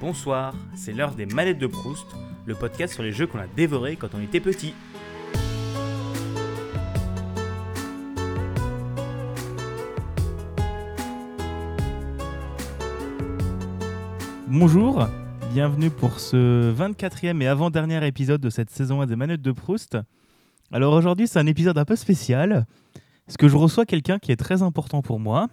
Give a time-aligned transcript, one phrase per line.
[0.00, 2.06] Bonsoir, c'est l'heure des manettes de Proust,
[2.46, 4.72] le podcast sur les jeux qu'on a dévorés quand on était petit.
[14.46, 15.08] Bonjour,
[15.52, 19.98] bienvenue pour ce 24e et avant-dernier épisode de cette saison 1 des manettes de Proust.
[20.70, 22.66] Alors aujourd'hui c'est un épisode un peu spécial,
[23.26, 25.48] parce que je reçois quelqu'un qui est très important pour moi,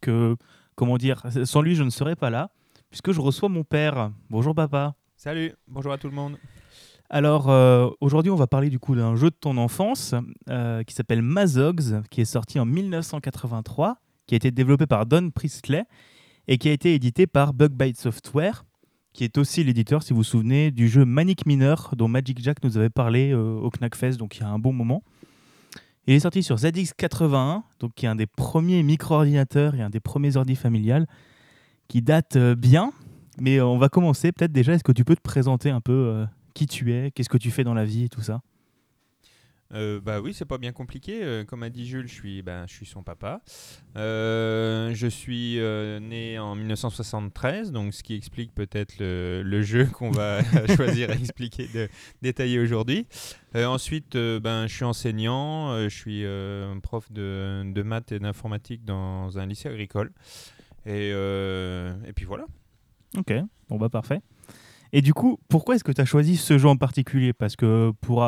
[0.00, 0.36] que,
[0.76, 2.50] comment dire, sans lui je ne serais pas là,
[2.92, 4.12] puisque je reçois mon père.
[4.28, 4.94] Bonjour papa.
[5.16, 6.36] Salut, bonjour à tout le monde.
[7.08, 10.14] Alors euh, aujourd'hui on va parler du coup d'un jeu de ton enfance
[10.50, 15.30] euh, qui s'appelle Mazogs, qui est sorti en 1983, qui a été développé par Don
[15.30, 15.84] Priestley
[16.48, 18.64] et qui a été édité par Bug Software,
[19.14, 22.62] qui est aussi l'éditeur, si vous vous souvenez, du jeu Manic Miner, dont Magic Jack
[22.62, 25.02] nous avait parlé euh, au Knackfest, donc il y a un bon moment.
[26.06, 30.00] Il est sorti sur ZX81, donc qui est un des premiers micro-ordinateurs et un des
[30.00, 31.06] premiers ordi familiales,
[31.92, 32.90] qui date euh, bien.
[33.38, 36.26] Mais on va commencer peut-être déjà, est-ce que tu peux te présenter un peu euh,
[36.54, 38.40] qui tu es, qu'est-ce que tu fais dans la vie et tout ça?
[39.74, 41.20] Euh, bah oui, c'est pas bien compliqué.
[41.22, 43.42] Euh, comme a dit Jules, je suis, ben, je suis son papa.
[43.96, 45.58] Euh, je suis
[46.00, 50.40] né en 1973, donc ce qui explique peut-être le, le, jeu qu'on va
[50.76, 51.88] choisir à expliquer, de
[52.22, 53.06] détailler aujourd'hui.
[53.54, 56.24] ensuite, ben, je suis enseignant, je suis
[56.80, 60.10] prof de, de, maths et d'informatique dans un lycée agricole.
[60.86, 62.44] Et, et puis voilà.
[63.16, 63.32] Ok,
[63.68, 64.20] bon bah parfait.
[64.92, 67.32] Et du coup, pourquoi est-ce que tu as choisi ce jeu en particulier?
[67.32, 68.22] Parce que pour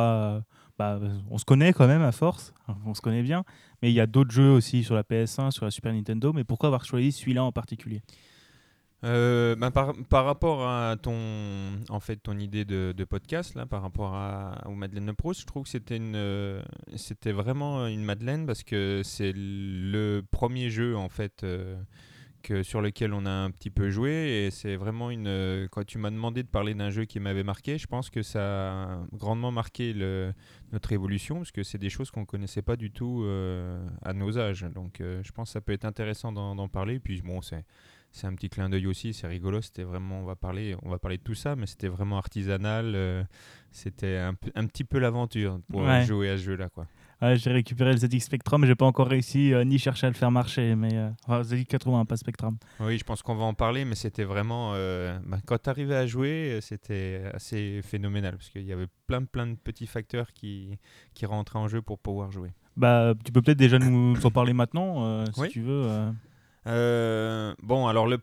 [0.78, 0.98] bah,
[1.30, 2.52] on se connaît quand même à force,
[2.86, 3.44] on se connaît bien,
[3.83, 6.44] mais il y a d'autres jeux aussi sur la PS1, sur la Super Nintendo, mais
[6.44, 8.02] pourquoi avoir choisi celui-là en particulier?
[9.05, 13.83] Euh, bah, par, par, rapport à ton, en fait, ton idée de, podcast, là, par
[13.83, 16.62] rapport à, au Madeleine de Proust, je trouve que c'était, une,
[16.96, 21.44] c'était vraiment une Madeleine parce que c'est le premier jeu en fait,
[22.62, 25.98] sur lequel on a un petit peu joué et c'est vraiment une euh, quand tu
[25.98, 29.50] m'as demandé de parler d'un jeu qui m'avait marqué je pense que ça a grandement
[29.50, 30.32] marqué le,
[30.72, 34.38] notre évolution parce que c'est des choses qu'on connaissait pas du tout euh, à nos
[34.38, 37.64] âges donc euh, je pense que ça peut être intéressant d'en parler puis bon c'est
[38.10, 39.60] c'est un petit clin d'œil aussi, c'est rigolo.
[39.60, 43.27] C'était vraiment, on va parler, on va parler de tout ça, mais c'était vraiment artisanal.
[43.72, 46.86] c'était un, un, petit peu l'aventure pour jouer à ce jeu-là, quoi
[47.23, 50.30] j'ai récupéré le ZX Spectrum, j'ai pas encore réussi euh, ni chercher à le faire
[50.30, 50.75] marcher.
[50.75, 52.57] Mais euh, enfin, ZX 80, pas Spectrum.
[52.80, 55.97] Oui, je pense qu'on va en parler, mais c'était vraiment euh, bah, quand tu arrivais
[55.97, 60.79] à jouer, c'était assez phénoménal parce qu'il y avait plein plein de petits facteurs qui
[61.14, 62.52] qui rentraient en jeu pour pouvoir jouer.
[62.77, 65.89] Bah, tu peux peut-être déjà nous en parler maintenant, si tu veux.
[66.67, 68.19] bon, alors le,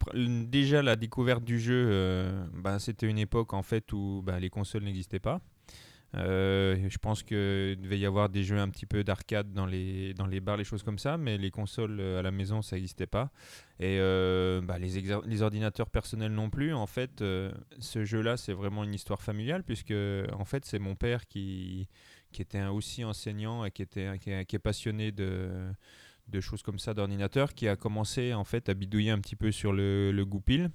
[0.46, 4.84] déjà la découverte du jeu, bah, c'était une époque en fait où bah, les consoles
[4.84, 5.42] n'existaient pas.
[6.16, 10.14] Euh, je pense qu'il devait y avoir des jeux un petit peu d'arcade dans les,
[10.14, 12.76] dans les bars, les choses comme ça, mais les consoles euh, à la maison, ça
[12.76, 13.32] n'existait pas.
[13.80, 16.74] Et euh, bah, les, ordinateurs personnels non plus.
[16.74, 17.24] En fait,
[17.80, 19.94] ce jeu-là, c'est vraiment une histoire familiale, puisque
[20.34, 21.88] en fait, c'est mon père qui,
[22.32, 25.72] qui était aussi enseignant et qui, était, qui, est passionné de
[26.28, 29.52] de choses comme ça d'ordinateur qui a commencé en fait à bidouiller un petit peu
[29.52, 30.70] sur le, le goupil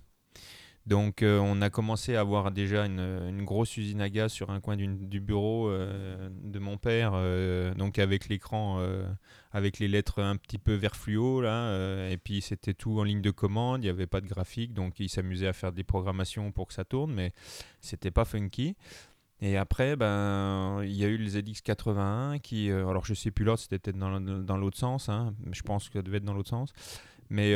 [0.87, 4.61] donc euh, on a commencé à avoir déjà une, grosse usine à gaz sur un
[4.61, 8.81] coin du bureau euh, de mon père, euh, donc avec l'écran,
[9.53, 13.21] avec les lettres un petit peu vert fluo là, et puis c'était tout en ligne
[13.21, 16.53] de commande, il n'y avait pas de graphique, donc il s'amusait à faire des programmations
[16.53, 17.33] pour que ça tourne, mais
[17.81, 18.77] c'était pas funky.
[19.43, 23.61] Et après, ben, il y a eu le ZX81 qui, alors je sais plus l'autre,
[23.61, 26.73] c'était peut-être dans, l'autre sens, hein, je pense que ça devait être dans l'autre sens,
[27.29, 27.55] mais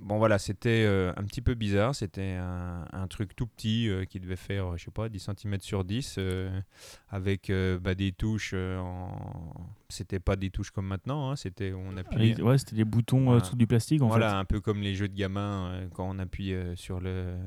[0.00, 1.94] bon voilà, c'était euh, un petit peu bizarre.
[1.94, 5.84] C'était un, truc tout petit euh, qui devait faire, je sais pas, 10 cm sur
[5.84, 6.60] 10, euh,
[7.08, 8.54] avec bah, des touches.
[8.54, 9.70] En...
[9.88, 12.40] C'était pas des touches comme maintenant, hein, c'était on appuyait.
[12.40, 15.14] Ouais, c'était des boutons sur du plastique en voilà, un peu comme les jeux de
[15.14, 17.00] gamins quand on appuie sur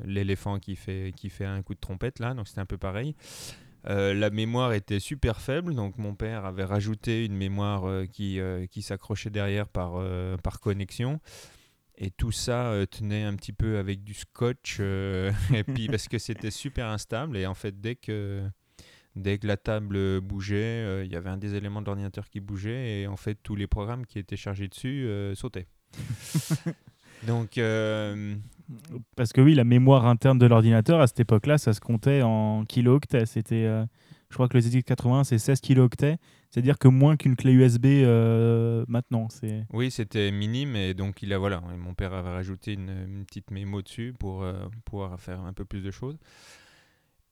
[0.05, 3.15] l'éléphant qui fait, qui fait un coup de trompette là, donc c'était un peu pareil.
[3.85, 8.39] la mémoire était super faible, donc mon père avait rajouté une mémoire qui,
[8.71, 10.01] qui s'accrochait derrière par,
[10.41, 11.19] par connexion.
[12.01, 16.07] Et tout ça euh, tenait un petit peu avec du scotch, euh, et puis parce
[16.07, 17.35] que c'était super instable.
[17.35, 18.41] Et en fait, dès que,
[19.17, 22.39] dès que la table bougeait, euh, il y avait un des éléments de l'ordinateur qui
[22.39, 25.67] bougeait, et en fait, tous les programmes qui étaient chargés dessus sautaient.
[27.27, 27.59] Donc.
[29.15, 32.63] Parce que oui, la mémoire interne de l'ordinateur, à cette époque-là, ça se comptait en
[32.65, 33.25] kilooctets.
[33.25, 33.67] C'était
[34.29, 36.17] je crois que le ZX80 c'est 16 kilooctets,
[36.51, 39.27] c'est-à-dire que moins qu'une clé USB euh, maintenant.
[39.29, 39.65] C'est...
[39.73, 43.81] Oui, c'était minime et donc il a voilà, mon père avait rajouté une, petite mémo
[43.81, 46.17] dessus pour euh, pouvoir faire un peu plus de choses.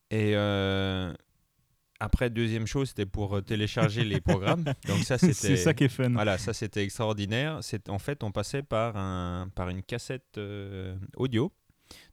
[0.09, 1.13] Et euh,
[1.99, 4.63] après, deuxième chose, c'était pour télécharger les programmes.
[4.87, 5.33] Donc ça, c'était.
[5.33, 6.09] C'est ça qui est fun.
[6.09, 7.59] Voilà, ça c'était extraordinaire.
[7.61, 10.39] C'est en fait, on passait par un par une cassette
[11.15, 11.51] audio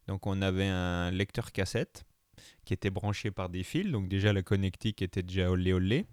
[0.08, 2.04] Donc on avait un lecteur cassette
[2.64, 3.90] qui était branché par des fils.
[3.90, 6.06] Donc déjà la connectique était déjà olé olé.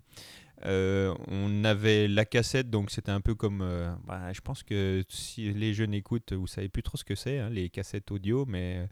[0.66, 3.62] Euh, on avait la cassette, donc c'était un peu comme.
[3.62, 7.16] euh, bah, je pense que si les jeunes écoutent, vous savez plus trop ce que
[7.16, 8.88] c'est, hein, les cassettes audio, mais euh,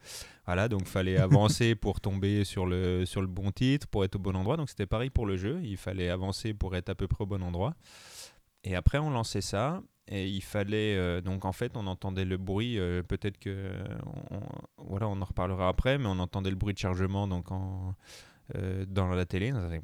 [0.45, 1.17] voilà, donc fallait
[1.57, 4.57] avancer pour tomber sur le, sur le bon titre, pour être au bon endroit.
[4.57, 7.27] Donc c'était pareil pour le jeu, il fallait avancer pour être à peu près au
[7.27, 7.75] bon endroit.
[8.63, 10.95] Et après, on lançait ça, et il fallait.
[10.97, 13.71] euh, donc en fait, on entendait le bruit, euh, peut-être que.
[14.31, 14.39] on-
[14.89, 17.93] voilà, on en reparlera après, mais on entendait le bruit de chargement donc en,
[18.55, 19.51] euh, dans la télé.
[19.51, 19.79] Ça faisait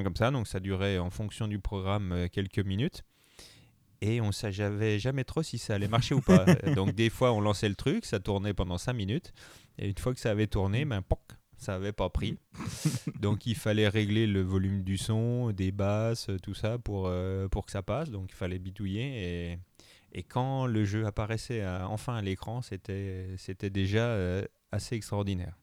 [0.04, 3.02] Comme ça, donc ça durait en fonction du programme euh, quelques minutes.
[4.02, 6.46] Et on ne savait jamais trop si ça allait marcher ou pas.
[6.48, 9.32] Euh, donc des fois, on lançait le truc, ça tournait pendant 5 minutes.
[9.78, 11.20] Et une fois que ça avait tourné, ben, poc,
[11.60, 12.38] ça n'avait pas pris.
[13.20, 17.66] donc il fallait régler le volume du son, des basses, tout ça pour, euh, pour
[17.66, 18.10] que ça passe.
[18.10, 19.52] Donc il fallait bidouiller.
[19.52, 19.58] Et,
[20.12, 24.42] et quand le jeu apparaissait à- enfin à l'écran, c'était c'était déjà euh,
[24.72, 25.56] assez extraordinaire.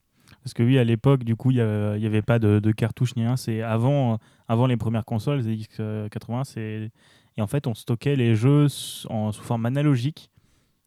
[0.43, 3.23] Parce que oui, à l'époque, du coup, il n'y avait pas de, de cartouche ni
[3.23, 3.37] rien.
[3.37, 4.17] C'est avant, euh,
[4.47, 6.43] avant les premières consoles, les X80.
[6.43, 6.91] C'est...
[7.37, 8.67] Et en fait, on stockait les jeux
[9.09, 10.29] en, sous forme analogique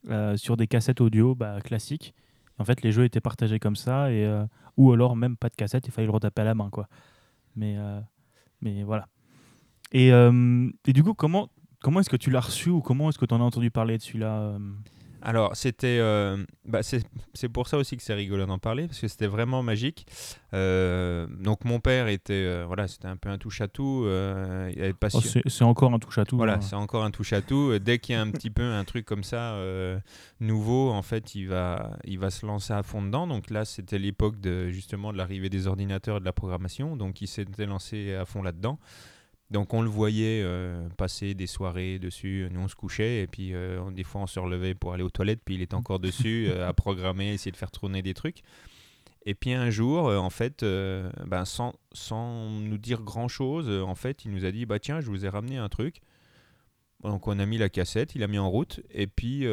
[0.08, 2.14] euh, sur des cassettes audio bah, classiques.
[2.60, 4.04] En fait, les jeux étaient partagés comme ça.
[4.04, 4.46] Euh,
[4.76, 6.68] ou alors, même pas de cassette, il fallait le retaper à la main.
[6.68, 6.88] Quoi.
[7.56, 8.00] Mais, euh,
[8.84, 9.08] voilà.
[9.92, 11.48] Et, euh, et du coup, comment,
[11.82, 13.96] comment est-ce que tu l'as reçu ou comment est-ce que tu en as entendu parler
[13.96, 14.58] de celui-là
[15.22, 15.98] Alors, c'était.
[16.00, 19.62] euh, bah, c'est pour ça aussi que c'est rigolo d'en parler, parce que c'était vraiment
[19.62, 20.06] magique.
[20.54, 22.32] Euh, donc, mon père était.
[22.32, 24.06] euh, voilà, c'était un peu un touche-à-tout.
[24.06, 26.36] Oh, c'est, encore un touche-à-tout.
[26.36, 26.60] Voilà, hein.
[26.60, 27.78] c'est encore un touche-à-tout.
[27.78, 29.56] Dès qu'il y a un petit peu un truc comme ça
[30.40, 33.26] nouveau, en fait, il va, il va se lancer à fond dedans.
[33.26, 36.96] Donc là, c'était l'époque de justement de l'arrivée des ordinateurs et de la programmation.
[36.96, 38.78] Donc il s'était lancé à fond là-dedans.
[39.50, 42.48] Donc on le voyait euh, passer des soirées dessus.
[42.52, 45.02] Nous on se couchait et puis euh, on- des fois on se relevait pour aller
[45.02, 45.40] aux toilettes.
[45.44, 48.42] Puis il était encore dessus euh, à programmer, essayer de faire tourner des trucs.
[49.26, 54.30] Et puis un jour, en fait, ben, sans, sans nous dire grand-chose, en fait, il
[54.30, 56.00] nous a dit, bah tiens, je vous ai ramené un truc.
[57.02, 59.44] Donc on a mis la cassette, il a mis en route, et puis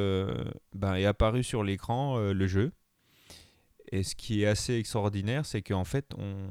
[0.73, 2.71] ben, est apparu sur l'écran le jeu.
[3.91, 6.47] Et ce qui est assez extraordinaire, c'est qu'en fait, on,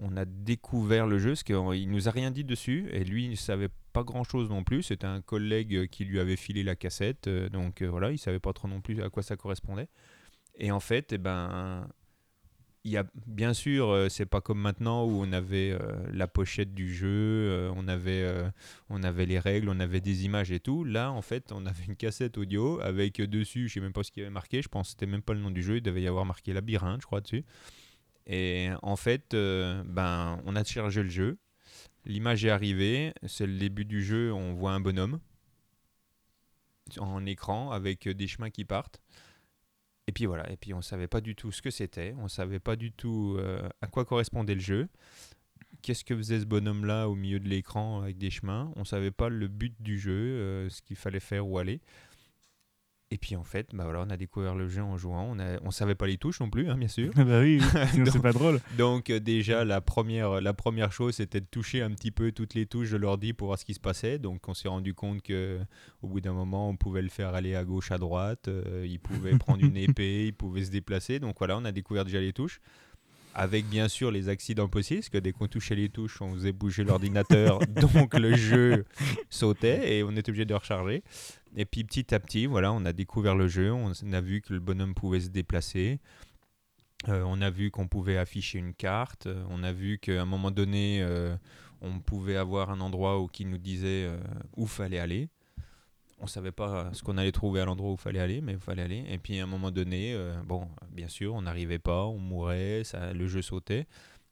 [0.00, 3.30] on a découvert le jeu, parce qu'il nous a rien dit dessus, et lui, il
[3.30, 4.82] ne savait pas grand-chose non plus.
[4.82, 8.38] C'était un collègue qui lui avait filé la cassette, euh, donc euh, voilà, il savait
[8.38, 9.88] pas trop non plus à quoi ça correspondait.
[10.58, 11.86] Et en fait, eh ben,
[12.84, 15.76] y a bien sûr, euh, c'est pas comme maintenant où on avait
[16.12, 18.26] la pochette du jeu, on avait
[18.88, 20.84] on avait les règles, on avait des images et tout.
[20.84, 24.10] Là, en fait, on avait une cassette audio avec dessus, je sais même pas ce
[24.10, 25.82] qu'il y avait marqué, je pense que c'était même pas le nom du jeu, il
[25.82, 27.44] devait y avoir marqué labyrinthe, je crois dessus.
[28.26, 31.38] Et en fait, euh, ben, on a chargé le jeu.
[32.04, 35.20] L'image est arrivée, c'est le début du jeu, on voit un bonhomme
[36.98, 39.00] en écran avec euh, des chemins qui partent.
[40.06, 42.58] Et puis voilà, et puis on savait pas du tout ce que c'était, on savait
[42.58, 44.88] pas du tout euh, à quoi correspondait le jeu,
[45.82, 49.28] qu'est-ce que faisait ce bonhomme-là au milieu de l'écran avec des chemins, on savait pas
[49.28, 51.80] le but du jeu, ce qu'il fallait faire ou aller.
[53.12, 55.70] Et puis en fait, bah voilà, on a découvert le jeu en jouant, on, on
[55.72, 57.10] savait pas les touches non plus, hein, bien sûr.
[57.16, 57.60] bah oui,
[57.90, 58.60] sinon c'est Donc- pas drôle.
[58.78, 62.54] Donc euh, déjà la première, la première chose c'était de toucher un petit peu toutes
[62.54, 64.18] les touches de l'ordi pour voir ce qui se passait.
[64.20, 65.58] Donc on s'est rendu compte que
[66.02, 69.00] au bout d'un moment on pouvait le faire aller à gauche, à droite, euh, il
[69.00, 71.18] pouvait prendre une épée, il pouvait se déplacer.
[71.18, 72.60] Donc voilà, on a découvert déjà les touches.
[73.32, 76.50] Avec bien sûr les accidents possibles, parce que dès qu'on touchait les touches, on faisait
[76.50, 78.84] bouger l'ordinateur, donc le jeu
[79.30, 81.04] sautait et on était obligé de recharger.
[81.56, 84.52] Et puis petit à petit, voilà, on a découvert le jeu, on a vu que
[84.52, 86.00] le bonhomme pouvait se déplacer.
[87.08, 89.26] Euh, on a vu qu'on pouvait afficher une carte.
[89.26, 91.34] euh, on a vu qu'à un moment donné, euh,
[91.80, 94.20] on pouvait avoir un endroit où qui nous disait euh,
[94.56, 95.28] où fallait aller.
[96.18, 98.82] On savait pas ce qu'on allait trouver à l'endroit où fallait aller, mais il fallait
[98.82, 99.04] aller.
[99.08, 100.14] Et puis à un moment donné,
[100.44, 103.86] bon, bien sûr, on n'arrivait pas, on mourait, ça, le jeu sautait.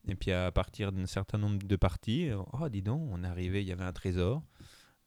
[0.07, 3.69] Et puis à partir d'un certain nombre de parties, oh dis donc, on arrivait, il
[3.69, 4.43] y avait un trésor.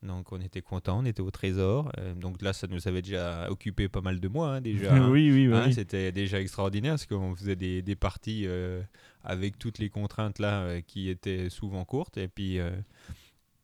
[0.03, 1.91] Donc on était content, on était au trésor.
[1.99, 4.95] Euh, donc là, ça nous avait déjà occupé pas mal de mois hein, déjà.
[4.95, 5.09] hein.
[5.11, 5.53] oui, oui, oui.
[5.55, 5.73] Hein, oui.
[5.73, 8.81] C'était déjà extraordinaire parce qu'on faisait des, des parties euh,
[9.23, 12.17] avec toutes les contraintes là euh, qui étaient souvent courtes.
[12.17, 12.59] Et puis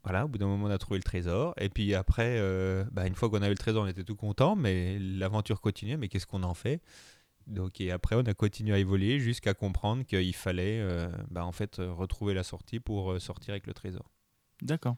[0.04, 1.54] voilà, au bout d'un moment, on a trouvé le trésor.
[1.60, 2.40] Et puis après,
[2.92, 5.98] bah, une fois qu'on avait le trésor, on était tout content, mais l'aventure continuait.
[5.98, 6.82] Mais qu'est-ce qu'on en fait?
[7.48, 10.82] Donc, et après, on a continué à évoluer jusqu'à comprendre qu'il fallait
[11.30, 14.10] bah, en fait retrouver la sortie pour sortir avec le trésor.
[14.62, 14.96] D'accord.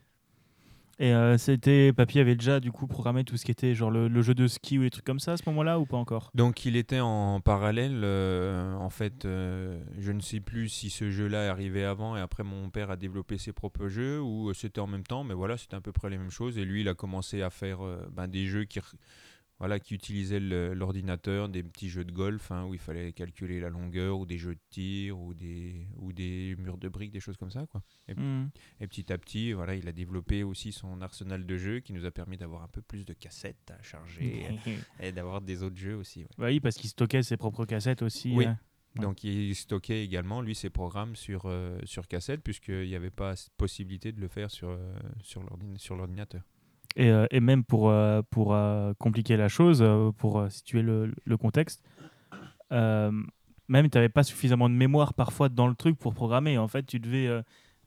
[1.02, 4.22] Et euh, c'était, Papy avait déjà du coup programmé tout ce qui était genre le,
[4.22, 6.30] jeu de ski ou des trucs comme ça à ce moment-là ou pas encore?
[6.36, 11.10] Donc il était en parallèle, euh, en fait, euh, je ne sais plus si ce
[11.10, 14.82] jeu-là est arrivé avant et après mon père a développé ses propres jeux ou c'était
[14.82, 16.58] en même temps, mais voilà, c'était à peu près les mêmes choses.
[16.58, 17.80] Et lui, il a commencé à faire
[18.12, 18.80] ben, des jeux qui,
[19.60, 23.70] voilà, qui utilisaient l'ordinateur, des petits jeux de golf hein, où il fallait calculer la
[23.70, 27.38] longueur, ou des jeux de tir, ou des, ou des murs de briques, des choses
[27.38, 27.66] comme ça.
[27.68, 27.84] Quoi.
[28.08, 28.50] Mhm.
[28.80, 32.06] Et petit à petit, voilà, il a développé aussi son arsenal de jeux qui nous
[32.06, 34.46] a permis d'avoir un peu plus de cassettes à charger
[35.02, 36.22] et d'avoir des autres jeux aussi.
[36.22, 36.28] ouais.
[36.38, 38.32] Bah oui, parce qu'il stockait ses propres cassettes aussi.
[38.34, 38.46] Oui.
[38.46, 38.54] euh.
[38.96, 39.04] Ouais.
[39.04, 43.36] Donc il stockait également lui ses programmes sur, euh, sur cassette puisqu'il n'y avait pas
[43.58, 46.42] possibilité de le faire sur, euh, sur l'ordinateur.
[47.00, 49.84] Et, euh, et même pour, euh, pour euh, compliquer la chose,
[50.18, 51.82] pour situer le, contexte,
[52.72, 56.58] même tu n'avais pas suffisamment de mémoire parfois dans le truc pour programmer.
[56.58, 57.30] En fait, tu devais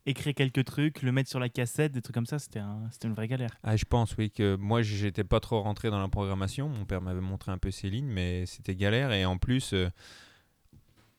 [0.07, 2.38] écrire quelques trucs, le mettre sur la cassette, des trucs comme ça.
[2.38, 3.50] C'était un- une vraie galère.
[3.62, 6.71] Ah, je pense, oui, que moi, j'étais pas trop rentré dans la programmation.
[6.71, 9.12] Mon père m'avait montré un peu ses lignes, mais c'était galère.
[9.12, 9.75] Et en plus,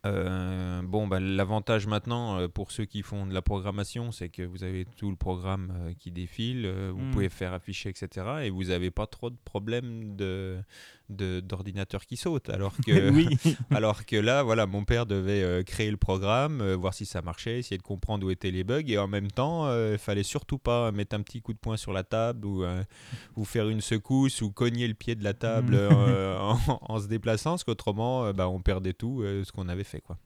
[0.05, 4.43] euh, bon, bah, l'avantage maintenant euh, pour ceux qui font de la programmation, c'est que
[4.43, 7.11] vous avez tout le programme euh, qui défile, euh, vous Mm.
[7.11, 8.25] pouvez faire afficher, etc.
[8.43, 10.57] Et vous n'avez pas trop de problèmes de
[11.09, 12.49] de- d'ordinateur qui saute.
[12.49, 13.27] Alors que, oui.
[13.71, 17.21] alors que là, voilà, mon père devait euh, créer le programme, euh, voir si ça
[17.21, 20.23] marchait, essayer de comprendre où étaient les bugs, et en même temps, euh, il fallait
[20.23, 22.63] surtout pas mettre un petit coup de poing sur la table ou,
[23.35, 25.93] ou faire une secousse ou cogner le pied de la table Mm.
[26.39, 30.17] en, en se déplaçant, parce qu'autrement, bah, on perdait tout ce qu'on avait fait, quoi.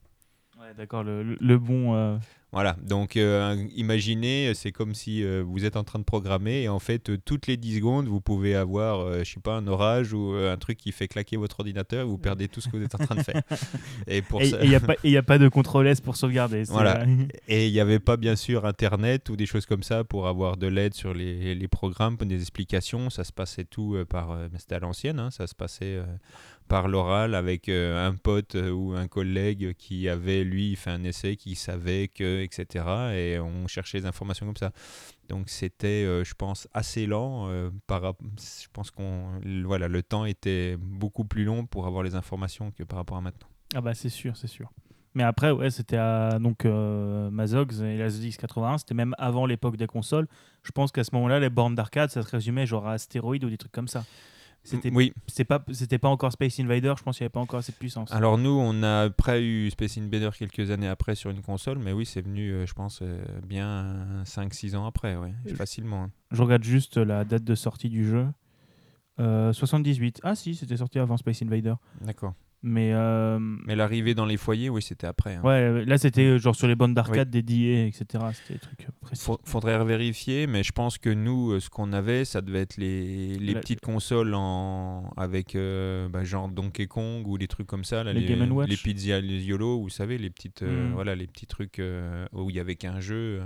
[0.68, 1.96] Ouais, D'accord, le, bon.
[1.96, 2.18] euh,
[2.52, 6.68] Voilà, donc euh, imaginez, c'est comme si euh, vous êtes en train de programmer et
[6.70, 9.66] en fait, euh, toutes les 10 secondes, vous pouvez avoir, euh, je sais pas, un
[9.68, 12.68] orage ou euh, un truc qui fait claquer votre ordinateur et vous perdez tout ce
[12.68, 13.42] que vous êtes en train de faire.
[14.08, 14.80] Et pour Et ça- il n'y a,
[15.22, 16.64] pas- a de contrôle S pour sauvegarder.
[16.64, 17.02] Voilà.
[17.02, 17.06] euh,
[17.48, 20.58] Et il n'y avait pas bien sûr Internet ou des choses comme ça pour avoir
[20.58, 23.10] de l'aide sur les, les programmes, des explications.
[23.10, 24.32] Ça se passait tout euh, par...
[24.32, 26.04] euh, c'était à l'ancienne, hein, ça se passait euh,
[26.68, 31.04] par l'oral avec euh, un pote euh, ou un collègue qui avait, lui, fait un
[31.04, 32.86] essai, qui savait que, etc.
[33.14, 34.72] Et on cherchait des informations comme ça.
[35.30, 37.50] Donc c'était, euh, je pense, assez lent.
[37.88, 42.72] par, je pense qu'on, voilà, le temps était beaucoup plus long pour avoir les informations
[42.72, 43.48] que par rapport à maintenant.
[43.76, 44.72] Ah bah c'est sûr, c'est sûr.
[45.18, 49.48] Mais après, ouais, c'était à donc euh, Mazox et la ZX 81, c'était même avant
[49.48, 50.28] l'époque des consoles.
[50.62, 53.50] Je pense qu'à ce moment-là, les bornes d'arcade, ça se résumait genre à astéroïdes ou
[53.50, 54.06] des trucs comme ça.
[54.68, 55.14] C'était Oui,
[55.48, 57.78] pas c'était pas encore Space Invader, je pense qu'il n'y avait pas encore assez de
[57.78, 58.12] puissance.
[58.12, 61.94] Alors nous, on a après eu Space Invader quelques années après sur une console, mais
[61.94, 66.04] oui, c'est venu, euh, je pense, euh, bien 5-6 ans après, ouais, facilement.
[66.04, 66.12] hein.
[66.32, 68.28] Je regarde juste la date de sortie du jeu.
[69.20, 70.20] Euh, 78.
[70.24, 71.74] Ah si, c'était sorti avant Space Invader.
[72.02, 72.34] D'accord.
[72.64, 75.36] Mais euh, Mais l'arrivée dans les foyers, oui, c'était après.
[75.36, 75.42] hein.
[75.44, 78.24] ouais, là c'était euh, genre sur les bornes d'arcade dédiées, etc.
[78.34, 79.32] C'était des trucs euh, précis.
[79.44, 83.54] Faudrait vérifier, mais je pense que nous, ce qu'on avait, ça devait être les, les
[83.54, 88.12] petites consoles en, avec euh, bah, genre Donkey Kong ou des trucs comme ça, là,
[88.12, 88.70] Les Game Watch.
[88.70, 90.94] les Pizza les YOLO, vous savez, les petites, euh, Mm.
[90.94, 91.80] voilà, les petits trucs
[92.34, 93.40] où il y avait qu'un jeu.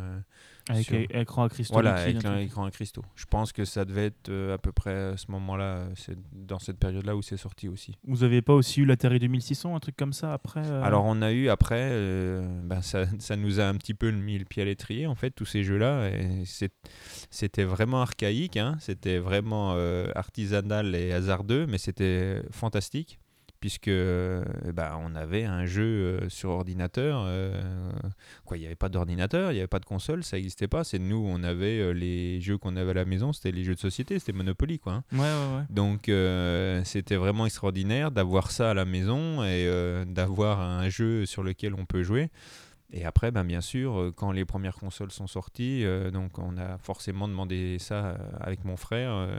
[0.72, 1.74] Euh, Avec sur- écran à cristaux.
[1.74, 3.04] Voilà, avec un écran à cristaux.
[3.16, 6.18] Je pense que ça devait être euh, à peu près à ce moment-là, euh, c'est
[6.34, 7.98] dans cette période-là où c'est sorti aussi.
[8.06, 11.22] Vous avez pas aussi eu l'Atari 2600, un truc comme ça après euh Alors on
[11.22, 14.62] a eu après, euh, ben, ça, ça nous a un petit peu mis le pied
[14.62, 16.10] à l'étrier en fait, tous ces jeux-là.
[17.30, 23.20] C'était vraiment archaïque, hein, c'était vraiment euh, artisanal et hasardeux, mais c'était fantastique.
[23.62, 27.62] Puisque euh, ben, on avait un jeu euh, sur ordinateur, euh,
[28.44, 30.84] quoi, il n'y avait pas d'ordinateur, il n'y avait pas de console, ça n'existait pas.
[30.84, 33.80] C'est nous, on avait les jeux qu'on avait à la maison, c'était les jeux de
[33.80, 34.94] société, c'était Monopoly, quoi.
[34.94, 35.04] hein.
[35.14, 35.64] Ouais, ouais, ouais.
[35.70, 36.12] Donc
[36.86, 39.70] c'était vraiment extraordinaire d'avoir ça à la maison et
[40.08, 42.32] d'avoir un jeu sur lequel on peut jouer.
[42.92, 47.28] Et après, ben, bien sûr, quand les premières consoles sont sorties, donc on a forcément
[47.28, 49.30] demandé ça avec mon frère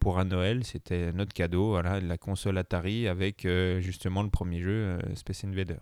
[0.00, 0.64] pour un Noël.
[0.64, 5.44] C'était notre cadeau, voilà, la console Atari avec euh, justement le premier jeu euh, Space
[5.44, 5.78] Invader.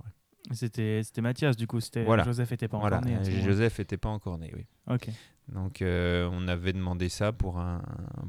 [0.53, 1.81] C'était Mathias, du coup.
[1.81, 2.25] c'était Voilà.
[2.25, 3.43] Joseph était pas Voilà, encore né.
[3.43, 4.67] Joseph n'était pas encore né, oui.
[4.91, 5.09] Ok.
[5.49, 7.83] Donc euh, on avait demandé ça pour un,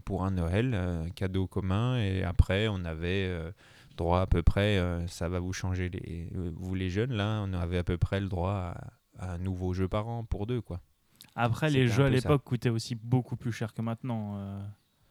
[0.05, 3.29] pour un Noël, euh, cadeau commun, et après on avait
[3.98, 7.77] droit à peu près, ça va vous changer les, vous les jeunes là, on avait
[7.77, 8.74] à peu près le droit
[9.17, 10.79] à, à un nouveau jeu par an pour deux quoi.
[11.36, 14.39] Après, les jeux un à l'époque coûtaient aussi beaucoup plus cher que maintenant.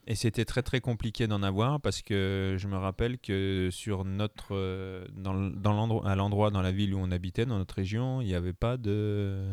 [0.09, 0.13] Euh.
[0.13, 4.49] Et c'était très très compliqué d'en avoir parce que je me rappelle que sur notre,
[4.55, 8.21] euh, dans, dans l'endroit, à l'endroit dans la ville où on habitait, dans notre région,
[8.21, 9.45] il n'y avait pas de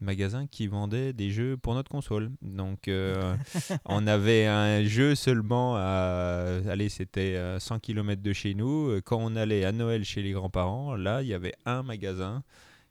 [0.00, 2.30] magasin qui vendait des jeux pour notre console.
[2.42, 3.36] Donc euh,
[3.84, 9.00] on avait un jeu seulement à, allez, c'était à 100 km de chez nous.
[9.04, 12.42] Quand on allait à Noël chez les grands-parents, là, il y avait un magasin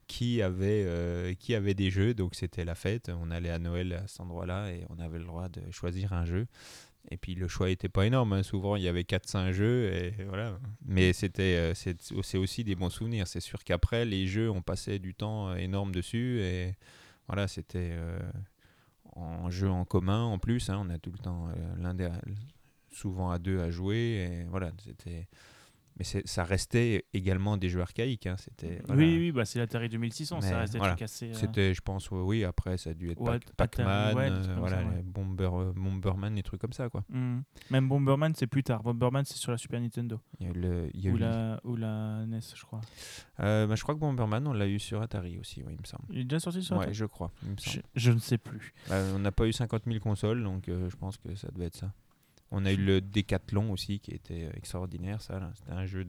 [0.08, 3.10] qui avait, euh, qui avait des jeux, donc c'était la fête.
[3.10, 6.26] On allait à Noël à cet endroit-là et on avait le droit de choisir un
[6.26, 6.48] jeu.
[7.14, 8.42] Et puis le choix était pas énorme, hein.
[8.44, 10.58] souvent il y avait 4-5 jeux, et voilà.
[10.84, 13.28] mais c'était euh, c'est aussi des bons souvenirs.
[13.28, 16.74] C'est sûr qu'après, les jeux, on passait du temps euh, énorme dessus, et
[17.28, 18.20] voilà, c'était euh,
[19.16, 20.70] en jeu en commun en plus.
[20.72, 20.82] hein.
[20.84, 22.10] on a tout le temps euh,
[22.92, 23.98] souvent à deux à jouer.
[23.98, 25.28] Et voilà, c'était
[25.98, 28.26] mais ça restait également des jeux archaïques.
[28.28, 28.36] Hein.
[28.38, 30.96] C'était, Oui, oui bah c'est l'Atari 2600, ça restait voilà.
[31.00, 31.30] assez.
[31.30, 33.24] Euh, c'était, je pense, oui, après ça a dû être
[33.56, 36.90] Pac-Man, euh, voilà, Bomber, euh, Bomberman, des trucs comme ça.
[36.90, 37.04] Quoi.
[37.10, 37.40] Mmh.
[37.70, 38.82] Même Bomberman, c'est plus tard.
[38.82, 40.20] Bomberman, c'est sur la Super Nintendo.
[40.40, 42.82] Il y a le, il y a ou, la, ou, la, NES, je crois.
[43.38, 46.06] bah, je crois que Bomberman, on l'a eu sur Atari aussi, oui, il me semble.
[46.10, 47.32] Il est déjà sorti sur Atari je crois.
[47.44, 47.84] Il me semble.
[47.96, 48.74] Je, je, ne sais plus.
[48.90, 51.76] Bah, on n'a pas eu 50 000 consoles, donc je pense que ça devait être
[51.76, 51.92] ça.
[52.56, 55.42] On a eu le Décathlon aussi qui était extraordinaire, ça.
[55.56, 56.06] C'était un jeu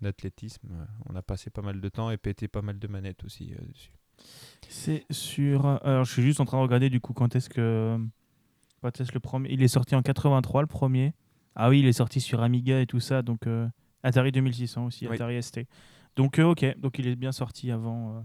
[0.00, 0.68] d'athlétisme.
[1.10, 3.66] On a passé pas mal de temps et pété pas mal de manettes aussi euh,
[3.66, 3.92] dessus.
[4.68, 5.66] C'est sur.
[5.66, 7.98] Alors, je suis juste en train de regarder du coup quand est-ce que.
[8.80, 11.14] Quand est-ce le premier Il est sorti en 83 le premier.
[11.56, 13.68] Ah oui, il est sorti sur Amiga et tout ça, donc euh,
[14.04, 15.66] Atari 2600 aussi, Atari ST.
[16.14, 18.24] Donc euh, ok, donc il est bien sorti avant.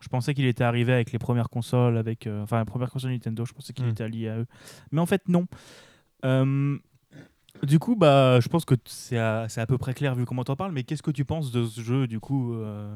[0.00, 3.44] Je pensais qu'il était arrivé avec les premières consoles, avec enfin la première console Nintendo.
[3.44, 3.90] Je pensais qu'il hmm.
[3.90, 4.46] était allié à eux,
[4.90, 5.46] mais en fait non.
[7.62, 10.56] Du coup, bah, je pense que c'est à, à, peu près clair vu comment t'en
[10.56, 12.94] parles, mais qu'est-ce que tu penses de ce jeu, du coup euh?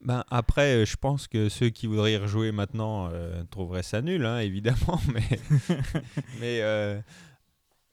[0.00, 4.02] Ben, Après, euh, je pense que ceux qui voudraient y rejouer maintenant euh, trouveraient ça
[4.02, 5.40] nul, hein, évidemment, mais,
[6.40, 7.02] mais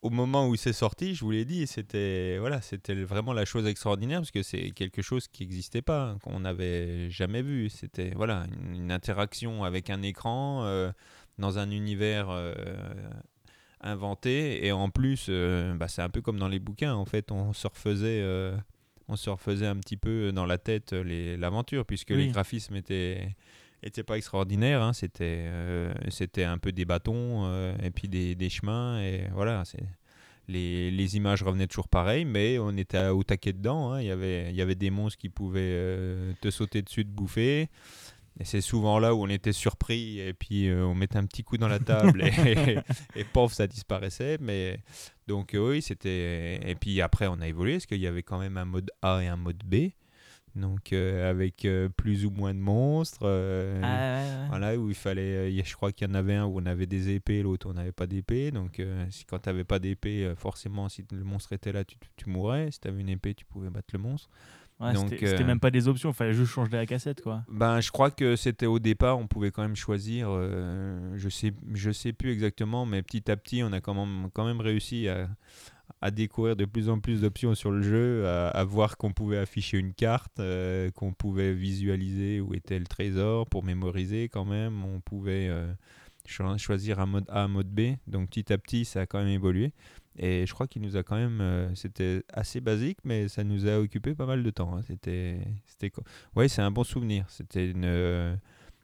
[0.02, 3.66] au moment où c'est sorti, je vous l'ai dit, c'était voilà, c'était vraiment la chose
[3.66, 7.70] extraordinaire parce que c'est quelque chose qui n'existait pas, qu'on n'avait jamais vu.
[7.70, 10.64] C'était voilà, une, une, interaction avec un écran
[11.38, 12.30] dans un univers
[13.82, 14.66] inventé.
[14.66, 16.94] Et en plus, euh, bah, c'est un peu comme dans les bouquins.
[16.94, 18.56] En fait, on se refaisait, euh,
[19.08, 23.36] on se refaisait un petit peu dans la tête l'aventure, puisque les graphismes étaient
[23.82, 24.82] étaient pas extraordinaires.
[24.82, 24.94] Hein.
[24.94, 29.02] C'était euh, c'était un peu des bâtons et puis des, des, chemins.
[29.02, 29.84] Et voilà, c'est.
[30.48, 33.94] Les, les, images revenaient toujours pareil, mais on était au taquet dedans.
[33.94, 34.02] Hein.
[34.02, 37.70] Il, y avait, il y avait des monstres qui pouvaient te sauter dessus, te bouffer.
[38.40, 41.44] Et c'est souvent là où on était surpris et puis euh, on mettait un petit
[41.44, 42.78] coup dans la table et,
[43.16, 44.38] et, pof, ça disparaissait.
[44.40, 44.80] Mais
[45.28, 46.60] donc euh, oui, c'était.
[46.66, 49.22] Et puis après, on a évolué parce qu'il y avait quand même un mode A
[49.22, 49.90] et un mode B.
[50.56, 51.68] Donc euh, avec
[51.98, 53.28] plus ou moins de monstres.
[53.84, 55.62] Ah, voilà, où il fallait.
[55.62, 57.92] je crois qu'il y en avait un où on avait des épées, l'autre on n'avait
[57.92, 58.52] pas d'épée.
[58.52, 62.30] Donc si, quand tu n'avais pas d'épée, forcément, si le monstre était là, tu, tu
[62.30, 62.72] mourais.
[62.72, 64.30] Si tu avais une épée, tu pouvais battre le monstre.
[64.96, 67.44] C'était euh, même pas des options, il fallait juste changer la cassette quoi.
[67.50, 71.54] Ben je crois que c'était au départ, on pouvait quand même choisir, euh, je sais
[71.74, 75.10] je sais plus exactement, mais petit à petit on a quand même quand même réussi
[75.10, 75.28] à,
[76.02, 79.78] à découvrir de plus en plus d'options sur le jeu, à, voir qu'on pouvait afficher
[79.78, 85.02] une carte, euh, qu'on pouvait visualiser où était le trésor pour mémoriser quand même, on
[85.02, 85.52] pouvait
[86.26, 89.28] choisir un mode A, un mode B, donc petit à petit ça a quand même
[89.28, 89.74] évolué.
[90.22, 91.40] Et je crois qu'il nous a quand même.
[91.40, 94.76] Euh, c'était assez basique, mais ça nous a occupé pas mal de temps.
[94.76, 94.82] Hein.
[94.86, 95.40] C'était.
[95.66, 95.92] c'était
[96.36, 97.26] ouais, c'est un bon souvenir.
[97.30, 98.36] C'était une, euh,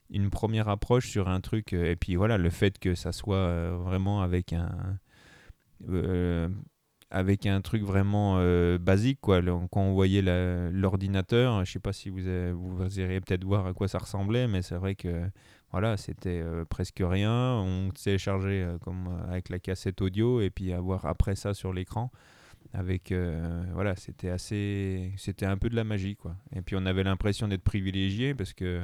[0.09, 1.73] une première approche sur un truc.
[1.73, 4.97] Euh, et puis voilà, le fait que ça soit vraiment avec un.
[7.11, 8.39] avec un truc vraiment
[8.79, 10.21] basique quoi quand on voyait
[10.71, 14.47] l'ordinateur je sais pas si vous avez, vous iriez peut-être voir à quoi ça ressemblait
[14.47, 15.29] mais c'est vrai que
[15.75, 17.55] voilà, c'était euh, presque rien.
[17.55, 21.73] On téléchargeait euh, comme euh, avec la cassette audio et puis avoir après ça sur
[21.73, 22.13] l'écran.
[22.73, 23.13] Avec
[23.73, 26.35] voilà, c'était assez, c'était un peu de la magie quoi.
[26.55, 28.81] Et puis on avait l'impression d'être privilégié parce que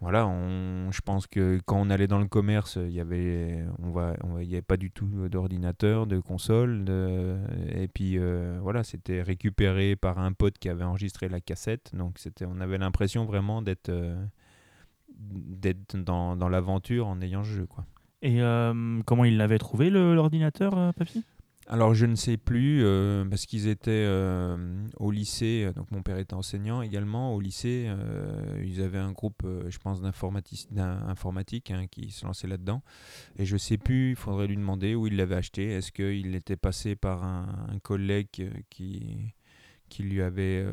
[0.00, 3.90] voilà, on, je pense que quand on allait dans le commerce, il y avait, on
[3.90, 6.84] va, on voyait pas du tout d'ordinateur, de console,
[7.74, 8.18] et puis
[8.62, 12.78] voilà, c'était récupéré par un pote qui avait enregistré la cassette, donc c'était, on avait
[12.78, 13.90] l'impression vraiment d'être
[15.18, 17.66] d'être dans, dans l'aventure en ayant ce jeu.
[17.66, 17.84] Quoi.
[18.22, 21.24] Et euh, comment il l'avait trouvé l'ordinateur, euh, Papy?
[21.70, 24.08] Alors je ne sais plus, euh, parce qu'ils étaient
[24.96, 27.90] au lycée, donc mon père était enseignant également, au lycée,
[28.64, 32.82] ils avaient un groupe, je pense, d'informatique hein, qui se lançait là-dedans.
[33.36, 35.66] Et je ne sais plus, il faudrait lui demander où il l'avait acheté.
[35.72, 39.34] Est-ce qu'il était passé par un, un collègue qui,
[39.90, 40.64] qui lui avait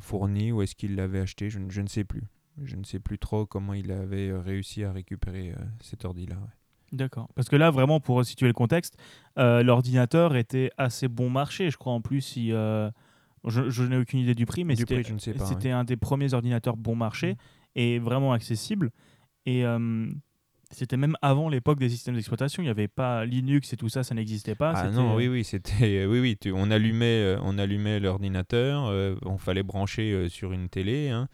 [0.00, 1.48] fourni ou est-ce qu'il l'avait acheté?
[1.48, 2.24] Je, je, ne sais plus.
[2.62, 6.36] Je ne sais plus trop comment il avait euh, réussi à récupérer euh, cet ordi-là.
[6.92, 7.28] D'accord.
[7.34, 8.96] Parce que là, vraiment, pour situer le contexte,
[9.38, 11.70] euh, l'ordinateur était assez bon marché.
[11.70, 16.34] Je crois en plus, je, n'ai aucune idée du prix, mais c'était un des premiers
[16.34, 17.36] ordinateurs bon marché mm.
[17.76, 18.90] et vraiment accessible.
[19.46, 19.64] Et
[20.72, 22.60] c'était même avant l'époque des systèmes d'exploitation.
[22.60, 24.72] Il n'y avait pas Linux et tout ça, ça n'existait pas.
[24.74, 26.52] Ah non, oui, oui, c'était, oui, oui.
[26.52, 28.92] on allumait, on allumait l'ordinateur.
[29.24, 31.08] on fallait brancher sur une télé.
[31.10, 31.28] Hein.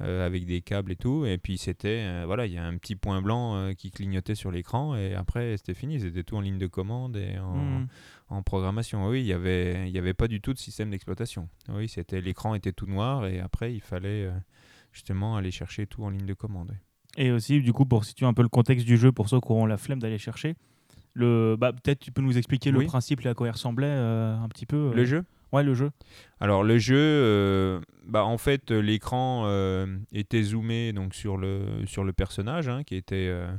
[0.00, 1.26] Euh, avec des câbles et tout.
[1.26, 4.36] Et puis c'était, euh, voilà, il y a un petit point blanc euh, qui clignotait
[4.36, 5.98] sur l'écran et après c'était fini.
[5.98, 7.88] C'était tout en ligne de commande et en, hmm.
[8.28, 9.08] en programmation.
[9.08, 11.48] Oui, il y avait, y avait pas du tout de système d'exploitation.
[11.68, 14.30] Oui, c'était l'écran était tout noir et après il fallait
[14.92, 16.76] justement aller chercher tout en ligne de commande.
[17.16, 19.50] Et aussi, du coup, pour situer un peu le contexte du jeu pour ceux qui
[19.50, 20.54] auront la flemme d'aller chercher,
[21.14, 24.48] Le, bah, peut-être tu peux nous expliquer le principe et à quoi il ressemblait un
[24.48, 24.92] petit peu.
[24.94, 25.24] Le jeu?
[25.52, 25.90] Ouais, le jeu.
[26.40, 32.04] Alors le jeu, euh, bah, en fait, l'écran euh, était zoomé donc, sur, le, sur
[32.04, 33.50] le personnage, hein, qui était euh,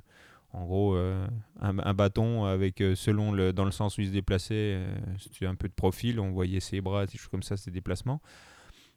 [0.53, 0.97] en gros
[1.59, 4.79] un, bâton avec, selon le, dans le sens où il se déplaçait,
[5.19, 8.21] c'était un peu de profil, on voyait ses bras, des choses comme ça, ses déplacements.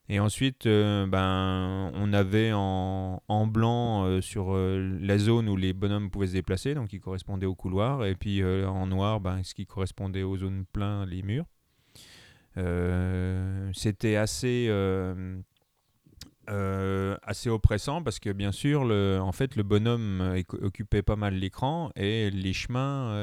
[0.09, 6.28] Et ensuite, ben, on avait en, en blanc sur la zone où les bonhommes pouvaient
[6.28, 10.22] se déplacer, donc qui correspondait au couloir, et puis en noir, ben, ce qui correspondait
[10.22, 11.46] aux zones pleines, les murs.
[12.59, 15.38] Euh, C'était assez, euh,
[16.51, 21.35] euh, assez oppressant parce que bien sûr, le, en fait, le bonhomme occupait pas mal
[21.35, 23.15] l'écran et les chemins,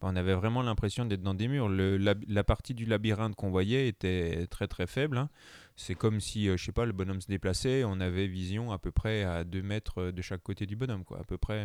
[0.00, 1.68] ben, on avait vraiment l'impression d'être dans des murs.
[1.68, 5.16] Le- la, partie du labyrinthe qu'on voyait était très très faible.
[5.18, 5.30] hein.
[5.76, 8.90] C'est comme si, je sais pas, le bonhomme se déplaçait, on avait vision à peu
[8.90, 11.64] près à 2 mètres de chaque côté du bonhomme, quoi, à peu près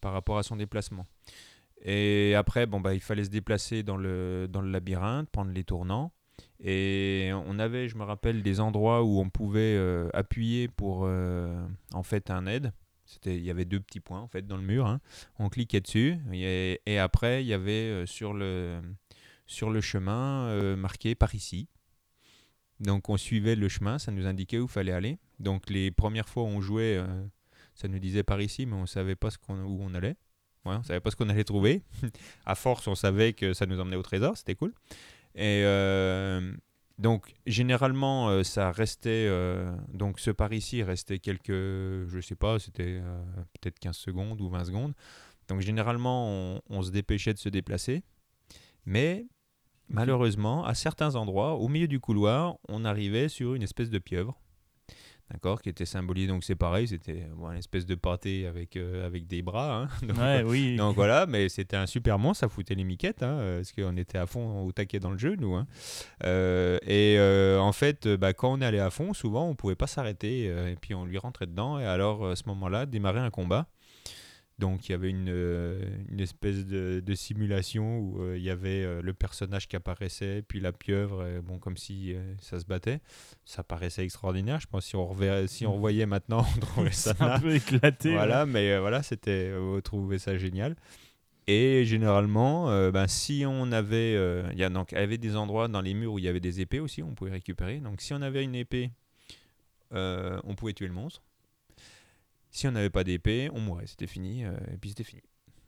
[0.00, 1.06] par rapport à son déplacement.
[1.82, 5.64] Et après, bon, bah, il fallait se déplacer dans le, dans le labyrinthe, prendre les
[5.64, 6.12] tournants.
[6.62, 11.62] Et on avait, je me rappelle, des endroits où on pouvait euh, appuyer pour euh,
[11.92, 12.72] en fait un aide.
[13.24, 14.86] Il y avait deux petits points en fait dans le mur.
[14.86, 15.00] hein.
[15.38, 18.80] On cliquait dessus et, après il y avait euh, sur le
[19.46, 21.66] sur le chemin marqué par ici.
[22.78, 25.18] Donc on suivait le chemin, ça nous indiquait où fallait aller.
[25.40, 27.02] Donc les premières fois où on jouait,
[27.74, 30.16] ça nous disait par ici, mais on savait pas où on allait.
[30.66, 31.82] Ouais, on savait pas ce qu'on allait trouver.
[32.46, 34.72] à force, on savait que ça nous emmenait au trésor, c'était cool.
[35.34, 36.52] Et euh,
[36.98, 39.26] donc, généralement, euh, ça restait.
[39.28, 41.48] euh, donc, ce par ici restait quelques.
[41.50, 43.00] Je sais pas, c'était
[43.60, 44.92] peut-être 15 secondes ou 20 secondes.
[45.48, 48.02] Donc, généralement, on, on se dépêchait de se déplacer.
[48.84, 49.26] Mais,
[49.88, 54.38] malheureusement, à certains endroits, au milieu du couloir, on arrivait sur une espèce de pieuvre.
[55.32, 56.26] D'accord, qui était symbolisée.
[56.26, 59.82] Donc, c'est pareil, c'était bon, une espèce de pâté avec, euh, avec des bras.
[59.82, 59.88] hein.
[60.06, 60.76] Donc, Ouais, oui.
[60.76, 63.96] donc voilà, mais c'était un super monstre, ça foutait les miquettes, hein, euh, parce qu'on
[63.96, 65.54] était à fond au taquet dans le jeu, nous.
[65.54, 65.66] hein.
[66.24, 69.86] Euh, et euh, en fait, bah, quand on allait à fond, souvent on pouvait pas
[69.86, 73.66] s'arrêter, et puis on lui rentrait dedans, et alors à ce moment-là, démarrait un combat.
[74.60, 78.50] Donc il y avait une, euh, une espèce de, de simulation où euh, il y
[78.50, 82.66] avait euh, le personnage qui apparaissait, puis la pieuvre, euh, bon, comme si ça se
[82.66, 83.00] battait.
[83.44, 86.92] Ça paraissait extraordinaire, je pense que si on, reverrait- si on revoyait maintenant, on trouverait
[86.92, 88.12] ça un peu éclaté.
[88.12, 90.76] Voilà, mais voilà, c'était, vous trouvez ça génial.
[91.46, 95.18] Et généralement, euh, ben, si on avait, euh, il y a donc, il y avait
[95.18, 97.78] des endroits dans les murs où il y avait des épées aussi, on pouvait récupérer.
[97.80, 98.90] Donc si on avait une épée,
[99.92, 101.22] euh, on pouvait tuer le monstre.
[102.50, 105.22] Si on n'avait pas d'épée, on mourait, c'était fini, euh, et puis c'était fini.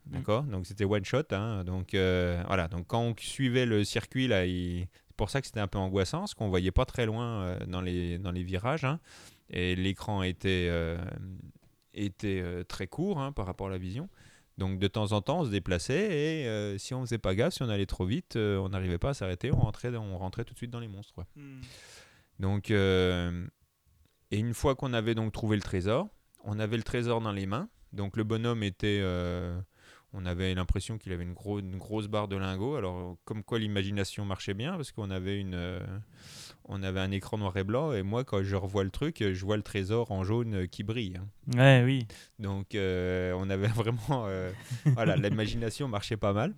[0.05, 0.43] D'accord?
[0.43, 1.23] Donc c'était one shot.
[1.31, 5.39] hein, donc euh, voilà, donc quand on suivait le circuit, là, il- c'est pour ça
[5.39, 8.31] que c'était un peu angoissant, parce qu'on voyait pas très loin euh, dans, les, dans
[8.31, 8.83] les virages.
[8.83, 8.99] hein,
[9.49, 10.69] et l'écran était,
[11.93, 14.09] était très court hein, par rapport à la vision.
[14.57, 17.53] Donc de temps en temps, on se déplaçait et euh, si on faisait pas gaffe,
[17.55, 20.43] si on allait trop vite, euh, on n'arrivait pas à s'arrêter, on rentrait, on rentrait
[20.43, 21.13] tout de suite dans les monstres.
[21.13, 21.25] quoi.
[21.35, 21.61] Hmm.
[22.39, 23.47] Donc, euh,
[24.31, 26.07] et une fois qu'on avait donc trouvé le trésor,
[26.43, 27.69] on avait le trésor dans les mains.
[27.91, 29.59] Donc le bonhomme était, euh,
[30.13, 32.75] on avait l'impression qu'il avait une, gros- une grosse barre de lingots.
[32.75, 35.79] Alors comme quoi l'imagination marchait bien parce qu'on avait une, euh,
[36.65, 39.45] on avait un écran noir et blanc et moi quand je revois le truc, je
[39.45, 41.17] vois le trésor en jaune qui brille.
[41.17, 41.27] hein.
[41.57, 42.07] Ouais, oui.
[42.39, 44.27] Donc euh, on avait vraiment,
[44.85, 46.53] voilà, l'imagination marchait pas mal.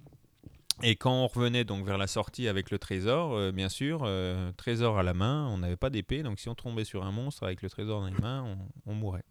[0.84, 4.52] Et quand on revenait donc vers la sortie avec le trésor, euh, bien sûr, euh,
[4.58, 7.44] trésor à la main, on n'avait pas d'épée, donc si on tombait sur un monstre
[7.44, 9.24] avec le trésor dans les mains, on, on mourait.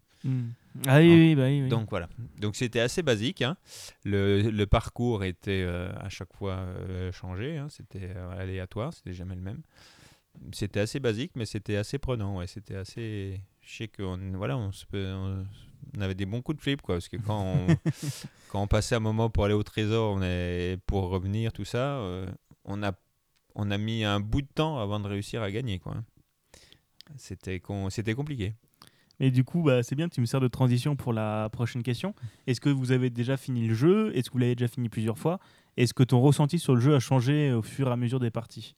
[0.87, 1.15] Ah oui, Ah.
[1.15, 1.61] oui, bah oui.
[1.63, 1.69] oui.
[1.69, 2.07] Donc voilà.
[2.39, 3.41] Donc c'était assez basique.
[3.41, 3.57] hein.
[4.03, 7.57] Le, le parcours était euh, à chaque fois euh, changé.
[7.57, 7.67] hein.
[7.69, 8.93] C'était euh, aléatoire.
[8.93, 9.61] C'était jamais le même.
[10.51, 12.37] C'était assez basique, mais c'était assez prenant.
[12.37, 12.47] Ouais.
[12.47, 13.39] C'était assez.
[13.61, 15.45] Je sais qu'on voilà, on, se peut- on-
[15.97, 17.67] on avait des bons coups de flip quoi, parce que quand on,
[18.51, 21.99] quand on passait un moment pour aller au trésor, on est, pour revenir tout ça,
[22.65, 22.91] on a
[23.55, 25.95] on a mis un bout de temps avant de réussir à gagner quoi.
[27.17, 28.53] C'était con- c'était compliqué.
[29.19, 32.13] Et du coup, bah, c'est bien, tu me sers de transition pour la prochaine question.
[32.47, 34.11] Est-ce que vous avez déjà fini le jeu?
[34.15, 35.39] Est-ce que vous l'avez déjà fini plusieurs fois?
[35.77, 38.31] Est-ce que ton ressenti sur le jeu a changé au fur et à mesure des
[38.31, 38.75] parties?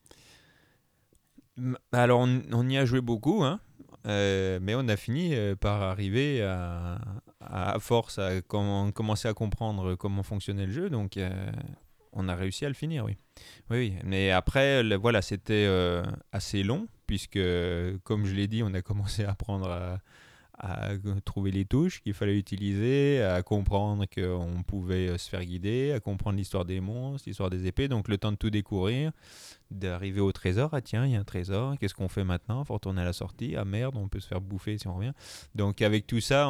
[1.57, 2.19] M- Alors,
[2.51, 3.59] on, y a joué beaucoup, hein,
[4.05, 9.95] euh, mais on a fini euh, par arriver à, force à com- commencer à comprendre
[9.95, 11.29] comment fonctionnait le jeu, donc euh,
[12.13, 13.17] on a réussi à le finir, oui.
[13.69, 17.39] Oui, mais après, voilà, c'était euh, assez long, puisque,
[18.03, 19.99] comme je l'ai dit, on a commencé à apprendre à,
[20.57, 20.89] à
[21.23, 25.99] trouver les touches qu'il fallait utiliser, à comprendre qu'on pouvait euh, se faire guider, à
[25.99, 27.87] comprendre l'histoire des monstres, l'histoire des épées.
[27.87, 29.11] Donc le temps de tout découvrir,
[29.69, 30.69] d'arriver au trésor.
[30.73, 32.63] Ah tiens, il y a un trésor, qu'est-ce qu'on fait maintenant?
[32.63, 33.55] Faut retourner à la sortie.
[33.55, 35.13] Ah merde, on peut se faire bouffer si on revient.
[35.53, 36.45] Donc avec tout ça,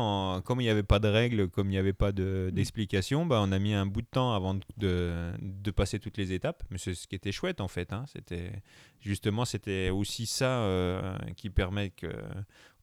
[0.45, 2.51] comme il n'y avait pas de règles, comme il n'y avait pas mm.
[2.51, 6.31] d'explications, bah, on a mis un bout de temps avant de, de, passer toutes les
[6.31, 6.63] étapes.
[6.69, 7.91] Mais c'est ce qui était chouette en fait.
[7.91, 8.05] Hein.
[8.13, 8.51] C'était
[9.01, 12.07] justement c'était aussi ça euh, qui permet que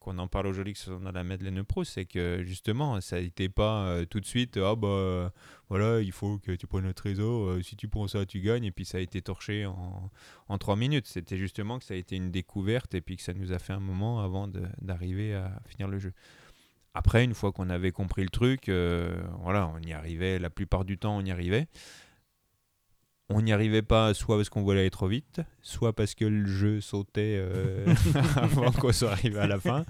[0.05, 3.49] qu'on en parle aujourd'hui, que ce soit la Madeleine Pro, c'est que justement, ça n'était
[3.49, 5.33] pas euh, tout de suite, ah bah
[5.71, 8.65] voilà, il faut que tu prennes le trésor, euh, si tu prends ça, tu gagnes,
[8.65, 10.11] et puis ça a été torché en,
[10.49, 11.07] en trois minutes.
[11.07, 13.73] C'était justement que ça a été une découverte, et puis que ça nous a fait
[13.73, 14.47] un moment avant
[14.83, 16.13] d'arriver à finir le jeu.
[16.93, 20.85] Après, une fois qu'on avait compris le truc, euh, voilà, on y arrivait, la plupart
[20.85, 21.67] du temps, on y arrivait
[23.31, 26.47] on n'y arrivait pas soit parce qu'on voulait aller trop vite, soit parce que le
[26.47, 27.87] jeu sautait euh,
[28.37, 29.85] avant qu'on soit arrivé à la fin.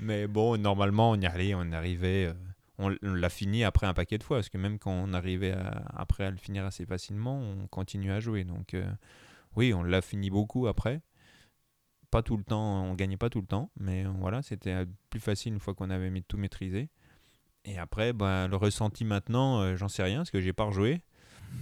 [0.00, 2.26] Mais bon, normalement, on y allait, on arrivait.
[2.26, 2.34] Euh,
[2.78, 5.54] on, l'a fini après un paquet de fois, parce que même quand on arrivait
[5.94, 8.44] après à le finir assez facilement, on continuait à jouer.
[8.44, 8.90] Donc euh,
[9.54, 11.02] oui, on l'a fini beaucoup après.
[12.10, 15.52] Pas tout le temps, on gagnait pas tout le temps, mais voilà, c'était plus facile
[15.52, 16.88] une fois qu'on avait tout maîtrisé.
[17.66, 21.02] Et après, bah, le ressenti maintenant, j'en sais rien, parce que j'ai pas rejoué.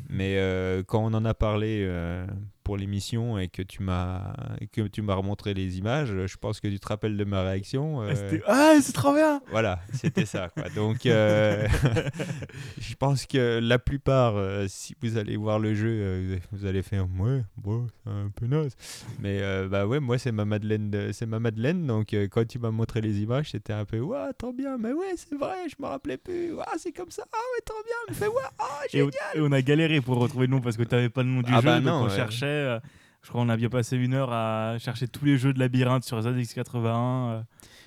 [0.09, 2.27] Mais euh, quand on en a parlé euh,
[2.69, 4.35] pour l'émission et que tu m'as
[4.73, 8.03] que tu m'as remontré les images, je pense que tu te rappelles de ma réaction.
[8.03, 8.13] Euh,
[8.47, 9.41] ah, c'est trop bien.
[9.51, 10.51] Voilà, c'était ça.
[10.51, 10.65] Quoi.
[10.77, 14.35] Donc, je pense que la plupart,
[14.69, 18.77] si vous allez voir le jeu, vous allez faire ouais, bon, c'est un peu naze.
[19.19, 21.87] Mais bah ouais, moi c'est ma Madeleine, c'est ma Madeleine.
[21.87, 24.77] Donc quand tu m'as montré les images, c'était un peu ouais, trop bien.
[24.77, 26.53] Mais ouais, c'est vrai, je me rappelais plus.
[26.61, 27.23] Ah, c'est comme ça.
[27.33, 28.15] Ah ouais, trop bien.
[28.21, 29.11] Mais ouais, ah génial.
[29.37, 31.41] Et, on a galéré pour retrouver le nom parce que tu n'avais pas le nom
[31.41, 32.58] du ah jeu, bah donc on cherchait.
[32.59, 32.81] Euh,
[33.23, 36.05] je crois qu'on a bien passé une heure à chercher tous les jeux de labyrinthe
[36.05, 36.87] sur ZX81.
[36.87, 37.41] Euh.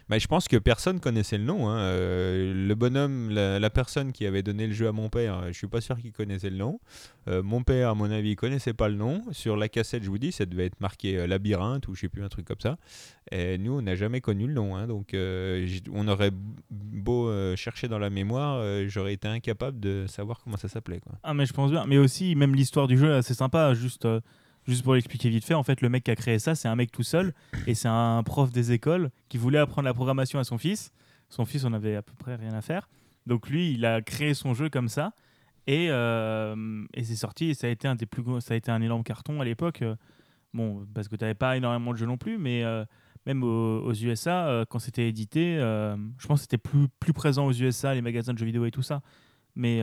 [0.10, 1.70] Bah, je pense que personne connaissait le nom.
[1.70, 1.80] Hein.
[1.80, 5.68] Euh, le bonhomme, la, personne qui avait donné le jeu à mon père, je suis
[5.68, 6.82] pas sûr qu'il connaissait le nom.
[7.28, 9.24] mon père, à mon avis, connaissait pas le nom.
[9.32, 12.24] Sur la cassette, je vous dis, ça devait être marqué labyrinthe ou je sais plus
[12.24, 12.78] un truc comme ça.
[13.32, 14.76] Et nous, on n'a jamais connu le nom.
[14.76, 14.86] Hein.
[14.86, 16.32] donc, on aurait
[16.70, 21.00] beau chercher dans la mémoire, j'aurais été incapable de savoir comment ça s'appelait.
[21.24, 21.86] Ah, mais je pense bien.
[21.88, 23.74] Mais aussi, même l'histoire du jeu, c'est sympa.
[23.74, 24.06] Juste
[24.68, 26.76] Juste pour l'expliquer vite fait, en fait, le mec qui a créé ça, c'est un
[26.76, 27.34] mec tout seul
[27.66, 30.94] et c'est un prof des écoles qui voulait apprendre la programmation à son fils.
[31.30, 32.88] Son fils, on avait à peu près rien à faire.
[33.26, 35.14] Donc lui, il a créé son jeu comme ça
[35.68, 38.72] et, euh, et c'est sorti et ça a été un des plus ça a été
[38.72, 39.84] un énorme carton à l'époque.
[40.54, 42.84] Bon, parce que tu n'avais pas énormément de jeux non plus, mais euh,
[43.26, 47.54] même aux, USA, euh, quand c'était édité, je pense que c'était plus, plus présent aux
[47.54, 49.02] USA, les magasins de jeux vidéo et tout ça.
[49.56, 49.82] Mais,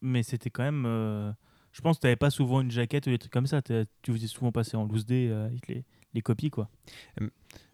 [0.00, 1.34] mais c'était quand même
[1.74, 3.60] je pense que tu n'avais pas souvent une jaquette ou des trucs comme ça.
[3.60, 5.66] Tu faisais souvent passer en loose day euh, avec
[6.14, 6.70] les, copies, quoi.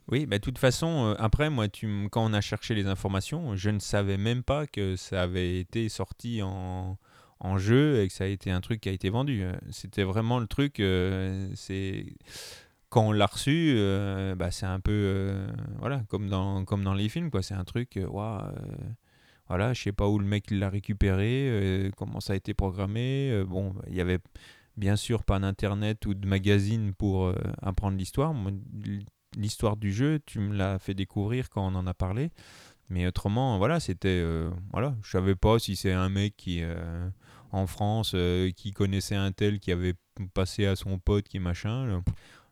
[0.08, 1.66] Oui, bah, de toute façon, euh, après, moi,
[2.10, 5.90] quand on a cherché les informations, je ne savais même pas que ça avait été
[5.90, 6.96] sorti en,
[7.58, 9.42] jeu et que ça a été un truc qui a été vendu.
[9.42, 10.82] Euh, c'était vraiment le truc,
[11.54, 12.06] c'est
[12.88, 13.76] quand on l'a reçu,
[14.34, 15.46] bah, c'est un peu
[15.78, 17.30] voilà, comme dans, comme dans les films.
[17.42, 18.40] C'est un truc, waouh,
[19.50, 23.30] voilà, je sais pas où le mec l'a récupéré, euh, comment ça a été programmé.
[23.32, 24.20] Euh, bon, il y avait
[24.76, 28.32] bien sûr pas d'internet ou de magazine pour euh, apprendre l'histoire.
[29.36, 32.30] L'histoire du jeu, tu me l'as fait découvrir quand on en a parlé.
[32.90, 34.24] Mais autrement, voilà, c'était.
[34.70, 36.62] voilà, je savais pas si c'est un mec qui.
[37.50, 38.14] en France,
[38.56, 39.94] qui connaissait un tel qui avait
[40.32, 42.02] passé à son pote qui machin.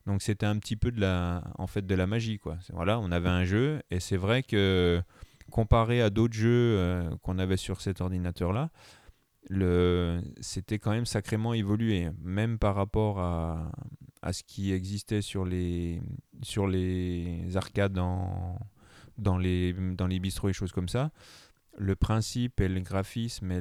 [0.07, 2.59] Donc c'était un petit peu de la, en fait, de la magie, quoi.
[2.73, 5.03] Voilà, on avait un jeu et c'est vrai que
[5.51, 8.71] comparé à d'autres jeux euh, qu'on avait sur cet ordinateur-là,
[10.41, 13.71] c'était quand même sacrément évolué, même par rapport à,
[14.33, 16.01] ce qui existait sur les,
[17.55, 18.59] arcades dans,
[19.39, 21.11] les, dans les et choses comme ça.
[21.81, 23.61] Le principe et le graphisme et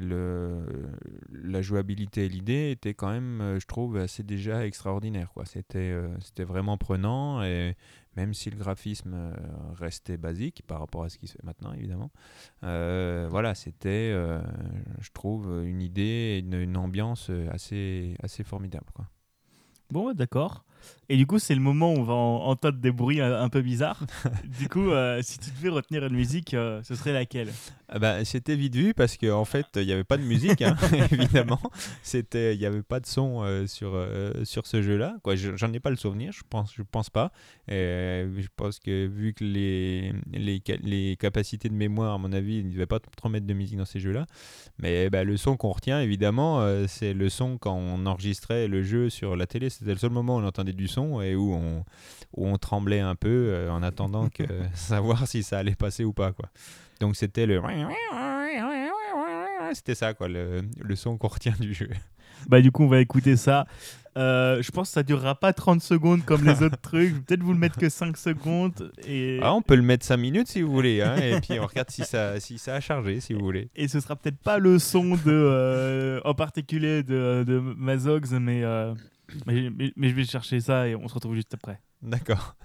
[1.31, 5.31] la jouabilité et l'idée étaient quand même, euh, je trouve, assez déjà extraordinaires.
[5.45, 7.75] C'était euh, c'était vraiment prenant et
[8.15, 9.33] même si le graphisme euh,
[9.75, 12.09] restait basique par rapport à ce qui se fait maintenant, évidemment.
[12.61, 14.11] Voilà, c'était,
[14.99, 18.87] je trouve, une idée, une, une ambiance assez, assez formidable.
[19.91, 20.65] Bon, d'accord.
[21.09, 24.03] Et du coup, c'est le moment où on va entendre des bruits un, peu bizarres.
[24.59, 27.47] du coup, euh, si tu devais retenir une musique, euh, ce serait laquelle?
[27.87, 30.61] Ah bah, C'était vite vu parce qu'en en fait, il n'y avait pas de musique,
[30.61, 30.75] hein,
[31.11, 31.61] évidemment.
[32.13, 33.97] Il n'y avait pas de son euh, sur,
[34.43, 35.15] sur ce jeu-là.
[35.55, 37.31] J'en ai pas le souvenir, je pense, je pense pas.
[37.69, 42.57] Et, je pense que vu que les, les, les, capacités de mémoire, à mon avis,
[42.57, 44.25] il ne devait pas trop mettre de musique dans ces jeux-là.
[44.77, 49.09] Mais bah, le son qu'on retient, évidemment, c'est le son quand on enregistrait le jeu
[49.09, 49.69] sur la télé.
[49.69, 51.83] C'était le seul moment où on entendait du son et où on,
[52.35, 56.13] où on tremblait un peu euh, en attendant que savoir si ça allait passer ou
[56.13, 56.31] pas.
[56.33, 56.49] Quoi.
[56.99, 57.61] Donc c'était le.
[59.73, 61.89] C'était ça, quoi, le, le son qu'on retient du jeu.
[62.47, 63.65] Bah, du coup, on va écouter ça.
[64.17, 67.09] Euh, je pense que ça durera pas 30 secondes comme les autres trucs.
[67.09, 68.91] Je vais Peut-être vous le mettre que 5 secondes.
[69.07, 71.67] Et, Ah, on peut le mettre 5 minutes si vous voulez, hein, et puis on
[71.67, 73.69] regarde si ça, si ça a chargé, si vous voulez.
[73.75, 78.63] et ce sera peut-être pas le son de, euh, en particulier de, de Mazogs, mais,
[78.63, 78.93] euh,
[79.45, 81.81] mais, mais- mais je vais chercher ça et on se retrouve juste après.
[82.01, 82.55] D'accord.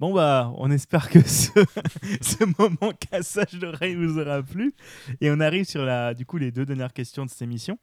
[0.00, 1.50] Bon bah, on espère que ce,
[2.20, 4.74] ce moment cassage d'oreille vous aura plu.
[5.20, 7.78] Et on arrive sur la, du coup, les deux dernières questions de cette émission.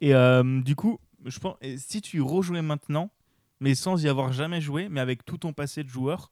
[0.00, 3.10] Et euh, du coup, je pense, si tu rejouais maintenant,
[3.60, 6.30] mais sans y avoir jamais joué, mais avec tout ton passé de joueur,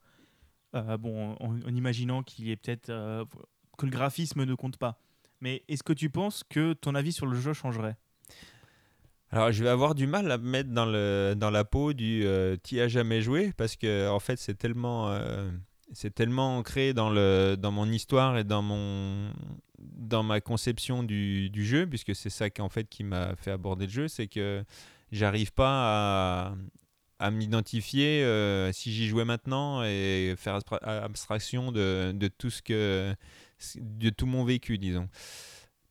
[0.75, 3.25] euh, bon, en, imaginant qu'il y ait peut-être euh,
[3.79, 4.99] que le graphisme ne compte pas.
[5.41, 7.97] Mais est-ce que tu penses que ton avis sur le jeu changerait?
[9.31, 12.25] Alors, je vais avoir du mal à me mettre dans, le, dans la peau du
[12.25, 15.51] euh, t'y as jamais joué parce que en fait, c'est tellement, euh,
[16.15, 19.33] tellement ancré dans, le, dans mon histoire et dans, mon,
[19.93, 23.87] dans ma conception du, jeu, puisque c'est ça qui, en fait, qui m'a fait aborder
[23.87, 24.65] le jeu, c'est que
[25.13, 26.55] j'arrive pas à,
[27.19, 33.15] à m'identifier euh, si j'y jouais maintenant et faire abstra- abstraction de tout ce que
[33.77, 35.09] de tout mon vécu, disons.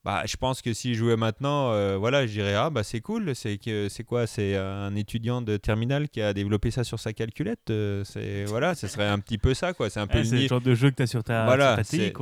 [0.05, 2.99] Bah, je pense que si je jouais maintenant, euh, voilà, je dirais ah bah c'est
[2.99, 6.99] cool, c'est que c'est quoi, c'est un étudiant de terminale qui a développé ça sur
[6.99, 10.17] sa calculette, euh, c'est voilà, ce serait un petit peu ça quoi, c'est un peu
[10.17, 11.77] Ah, le ni- genre de jeu que tu as sur ta, voilà,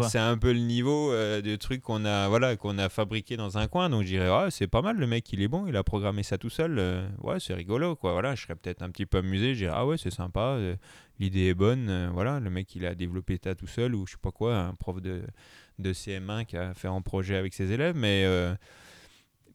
[0.09, 3.57] c'est un peu le niveau euh, de trucs qu'on a voilà qu'on a fabriqué dans
[3.57, 5.75] un coin, donc je dirais ah c'est pas mal, le mec il est bon, il
[5.75, 6.79] a programmé ça tout seul,
[7.23, 9.87] ouais c'est rigolo quoi, voilà, je serais peut-être un petit peu amusé, je dirais ah
[9.87, 10.59] ouais c'est sympa,
[11.19, 14.17] l'idée est bonne, voilà, le mec il a développé ça tout seul ou je sais
[14.21, 15.23] pas quoi, un prof de
[15.79, 18.53] de CM1 qui a fait un projet avec ses élèves, mais euh,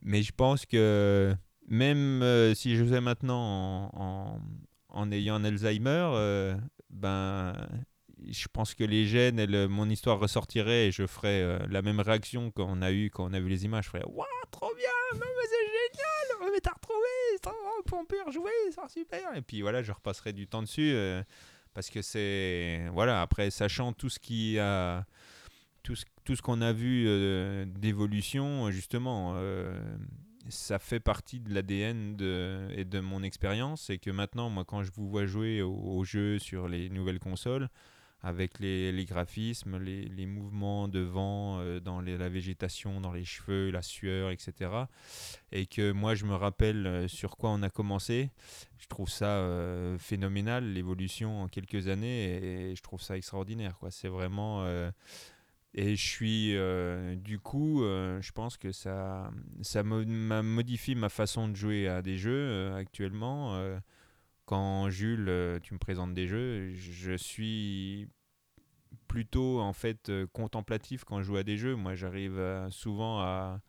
[0.03, 1.35] mais je pense que
[1.69, 4.41] même euh, si je faisais maintenant en,
[4.89, 6.57] en, ayant un Alzheimer, euh,
[6.91, 7.55] ben,
[8.29, 12.01] je pense que les gènes et le- mon histoire ressortiraient et je ferais la même
[12.01, 13.85] réaction qu'on a eu quand on a vu les images.
[13.85, 17.09] Je ferais Waouh, trop bien, c'est génial, mais t'as retrouvé,
[17.45, 17.53] ça,
[17.93, 19.35] on peut rejouer, c'est super.
[19.37, 20.95] Et puis voilà, je repasserai du temps dessus
[21.75, 22.87] parce que c'est.
[22.93, 25.05] Voilà, après, sachant tout ce qui a
[26.25, 29.79] tout ce, qu'on a vu euh, d'évolution, justement, euh,
[30.49, 32.17] ça fait partie de l'ADN
[32.77, 33.83] et de mon expérience.
[33.83, 37.21] C'est que maintenant, moi, quand je vous vois jouer au, au jeu sur les nouvelles
[37.21, 37.69] consoles,
[38.27, 43.83] avec les, graphismes, les, mouvements de vent euh, dans la végétation, dans les cheveux, la
[43.83, 44.71] sueur, etc.
[45.53, 48.31] Et que moi, je me rappelle euh, sur quoi on a commencé.
[48.79, 53.79] Je trouve ça euh, phénoménal, l'évolution en quelques années, et, et je trouve ça extraordinaire.
[53.91, 54.65] C'est vraiment...
[54.65, 54.91] euh,
[55.77, 59.31] et je suis, euh, du coup, euh, je pense que ça,
[59.63, 63.57] ça mo- m'a façon de jouer à des jeux euh, actuellement.
[64.47, 68.09] quand Jules, tu me présentes des jeux, je suis
[69.09, 71.75] plutôt en fait contemplatif quand je joue à des jeux.
[71.77, 73.61] Moi, j'arrive souvent à,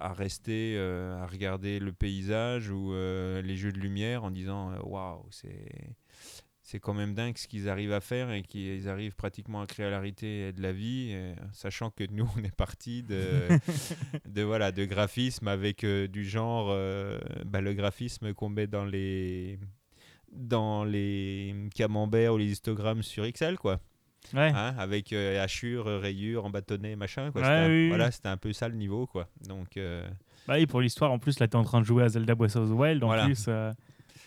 [0.00, 5.68] à rester, à regarder le paysage ou les jeux de lumière en disant waouh, c'est
[6.66, 9.90] c'est quand même dingue ce qu'ils arrivent à faire et qu'ils arrivent pratiquement à créer
[9.90, 11.14] la réalité et de la vie,
[11.52, 13.22] sachant que nous, on est parti de,
[14.28, 18.86] de, voilà, de graphisme avec euh, du genre euh, bah, le graphisme qu'on met dans
[18.86, 19.58] les,
[20.32, 23.78] dans les camemberts ou les histogrammes sur Excel, quoi.
[24.32, 24.50] Ouais.
[24.54, 27.30] Hein, avec euh, hachures, rayures, embâtonnets, machin.
[27.30, 27.42] Quoi.
[27.42, 27.88] Ouais, C'était un- oui.
[27.88, 29.28] Voilà, c'était un peu ça le niveau, quoi.
[29.46, 30.08] Donc, euh,
[30.48, 32.56] Bah oui, pour l'histoire, en plus, là, t'es en train de jouer à Zelda Breath
[32.56, 33.04] of the Wild.
[33.04, 33.26] En Voilà.
[33.26, 33.44] plus,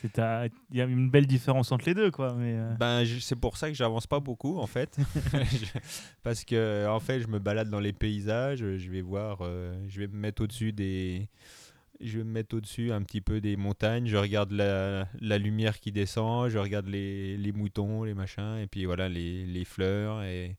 [0.03, 2.33] il y a une belle différence entre les deux, quoi.
[2.33, 4.97] Mais, euh, Ben, c'est pour ça que j'avance pas beaucoup en fait,
[6.23, 9.99] parce que en fait, je me balade dans les paysages, je vais voir, euh, je
[9.99, 11.29] vais me mettre au-dessus des,
[11.99, 15.79] je vais me mettre au-dessus un petit peu des montagnes, je regarde la, la lumière
[15.79, 20.21] qui descend, je regarde les, les moutons, les machins, et puis voilà les, les fleurs
[20.23, 20.57] et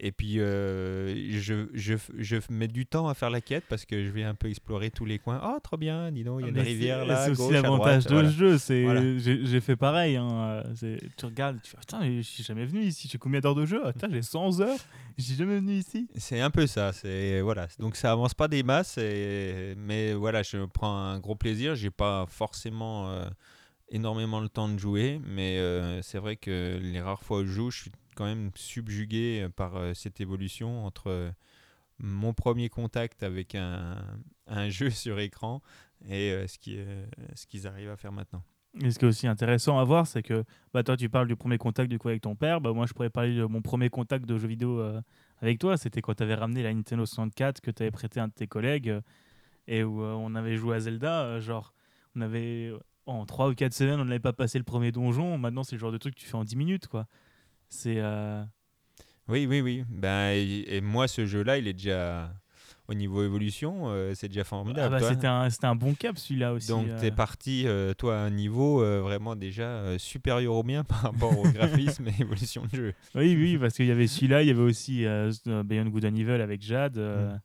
[0.00, 4.04] et puis euh, je, je, je mets du temps à faire la quête parce que
[4.04, 5.40] je vais un peu explorer tous les coins.
[5.44, 7.52] Oh, trop bien, dis donc, il y a une mais rivière c'est- là, C'est aussi
[7.52, 8.30] l'avantage de voilà.
[8.30, 8.58] ce jeu.
[8.58, 9.02] C'est, Voilà.
[9.18, 10.16] j'ai, fait pareil.
[10.16, 13.08] hein, euh, tu regardes, tu fais putain, je suis jamais venu ici.
[13.10, 13.84] J'ai combien d'heures de jeu?
[13.86, 14.78] Attends, j'ai 100 heures.
[15.18, 16.08] Je suis jamais venu ici.
[16.16, 16.92] C'est un peu ça.
[17.42, 17.66] Voilà.
[17.78, 21.74] Donc ça avance pas des masses, et- mais voilà, je prends un gros plaisir.
[21.74, 23.24] J'ai pas forcément euh,
[23.90, 27.50] énormément le temps de jouer, mais euh, c'est vrai que les rares fois où je
[27.52, 31.30] joue, je suis quand même subjugué par euh, cette évolution entre euh,
[31.98, 33.96] mon premier contact avec un,
[34.68, 35.62] jeu sur écran
[36.08, 38.42] et euh, ce qui, euh, ce qu'ils arrivent à faire maintenant.
[38.80, 41.36] Et ce qui est aussi intéressant à voir, c'est que bah, toi, tu parles du
[41.36, 42.60] premier contact du coup avec ton père.
[42.60, 45.00] Bah, moi, je pourrais parler de mon premier contact de jeux vidéo euh,
[45.40, 45.76] avec toi.
[45.76, 48.32] C'était quand tu avais ramené la Nintendo 64 que tu avais prêté à un de
[48.32, 49.00] tes collègues euh,
[49.66, 51.40] et où euh, on avait joué à Zelda.
[51.40, 51.74] genre,
[52.14, 52.72] on avait
[53.06, 55.38] en 3 ou 4 semaines, on n'avait pas passé le premier donjon.
[55.38, 56.86] Maintenant, c'est le genre de truc que tu fais en 10 minutes.
[56.86, 57.06] quoi.
[57.68, 58.02] C'est.
[59.28, 59.84] Oui, oui, oui.
[59.88, 62.32] Ben, et moi, ce jeu-là, il est déjà
[62.88, 64.94] au niveau évolution, euh, c'est déjà formidable.
[64.96, 66.68] Ah bah, c'était, un, un, bon cap celui-là aussi.
[66.68, 67.14] Donc tu es euh.
[67.14, 72.08] parti, euh, toi, à un niveau vraiment déjà supérieur au mien par rapport au graphisme
[72.08, 72.94] et évolution de jeu.
[73.14, 75.04] Oui, oui, parce qu'il y avait celui-là, il y avait aussi
[75.44, 76.96] Beyond Good and Evil avec Jade.
[76.96, 77.40] Mm.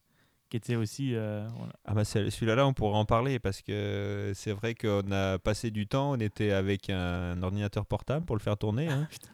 [0.49, 1.15] Qui était aussi.
[1.15, 5.71] Ah bah celui-là, là, on pourrait en parler parce que c'est vrai qu'on a passé
[5.71, 8.87] du temps, on était avec un ordinateur portable pour le faire tourner.
[8.87, 9.07] Hein.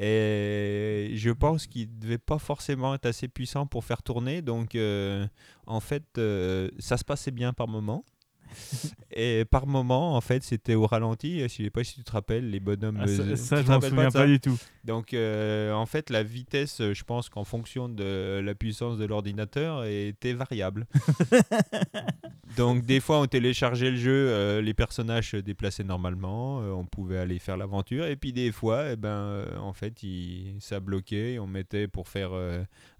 [0.00, 4.42] Et je pense qu'il ne devait pas forcément être assez puissant pour faire tourner.
[4.42, 5.26] Donc, euh,
[5.66, 8.04] en fait, euh, ça se passait bien par moment.
[9.10, 11.40] et par moment, en fait, c'était au ralenti.
[11.40, 12.98] Je sais pas si tu te rappelles, les bonhommes.
[13.00, 14.58] Ah, ça, ça je m'en souviens pas, du tout.
[14.88, 19.84] Donc, euh, en fait, la vitesse, je pense qu'en fonction de la puissance de l'ordinateur,
[19.84, 20.86] était variable.
[22.56, 26.86] Donc, des fois, on téléchargeait le jeu, euh, les personnages se déplaçaient normalement, euh, on
[26.86, 28.06] pouvait aller faire l'aventure.
[28.06, 31.38] Et puis, des fois, eh ben, en fait, il, ça bloquait.
[31.38, 32.30] On mettait pour faire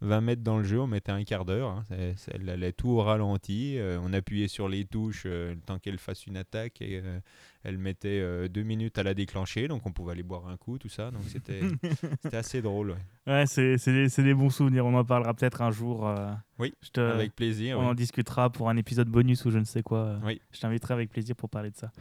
[0.03, 1.71] 20 mètres dans le jeu, on mettait un quart d'heure.
[1.71, 1.85] Hein.
[2.31, 3.79] Elle allait tout au ralenti.
[4.03, 7.21] on appuyait sur les touches le temps qu'elle fasse une attaque et euh,
[7.63, 10.79] elle mettait euh, deux minutes à la déclencher, donc on pouvait aller boire un coup,
[10.79, 11.11] tout ça.
[11.11, 11.61] Donc c'était
[12.33, 12.97] assez drôle.
[13.27, 14.87] Ouais, c'est des, des, bons souvenirs.
[14.87, 16.07] On en parlera peut-être un jour.
[16.07, 17.79] Euh, oui, te, avec plaisir.
[17.79, 20.19] On en discutera pour un épisode bonus ou je ne sais quoi.
[20.25, 20.41] Oui.
[20.53, 21.93] Je t'inviterai avec plaisir pour parler de ça.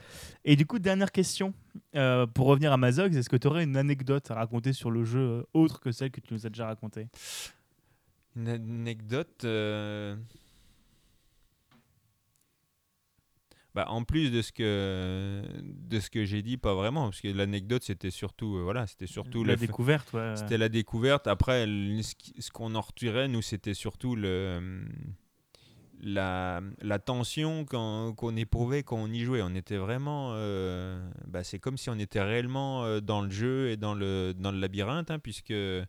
[0.46, 1.54] Et du coup, dernière question.
[2.34, 5.46] pour revenir à Mazox, est-ce que tu aurais une anecdote à raconter sur le jeu
[5.54, 7.08] autre que celle que tu nous as déjà racontée?
[8.36, 9.46] Une anecdote
[13.78, 17.28] Bah, en plus de ce que de ce que j'ai dit, pas vraiment, parce que
[17.28, 20.16] l'anecdote c'était surtout euh, voilà, c'était surtout la découverte.
[20.34, 21.28] C'était la découverte.
[21.28, 24.84] Après, ce qu'on en retirait, nous, c'était surtout le
[26.02, 29.42] la, la tension qu'on éprouvait quand on y jouait.
[29.42, 30.32] On était vraiment.
[30.34, 34.34] Euh, bah, c'est comme si on était réellement euh, dans le jeu et dans le,
[34.38, 35.86] dans le labyrinthe, hein, puisque il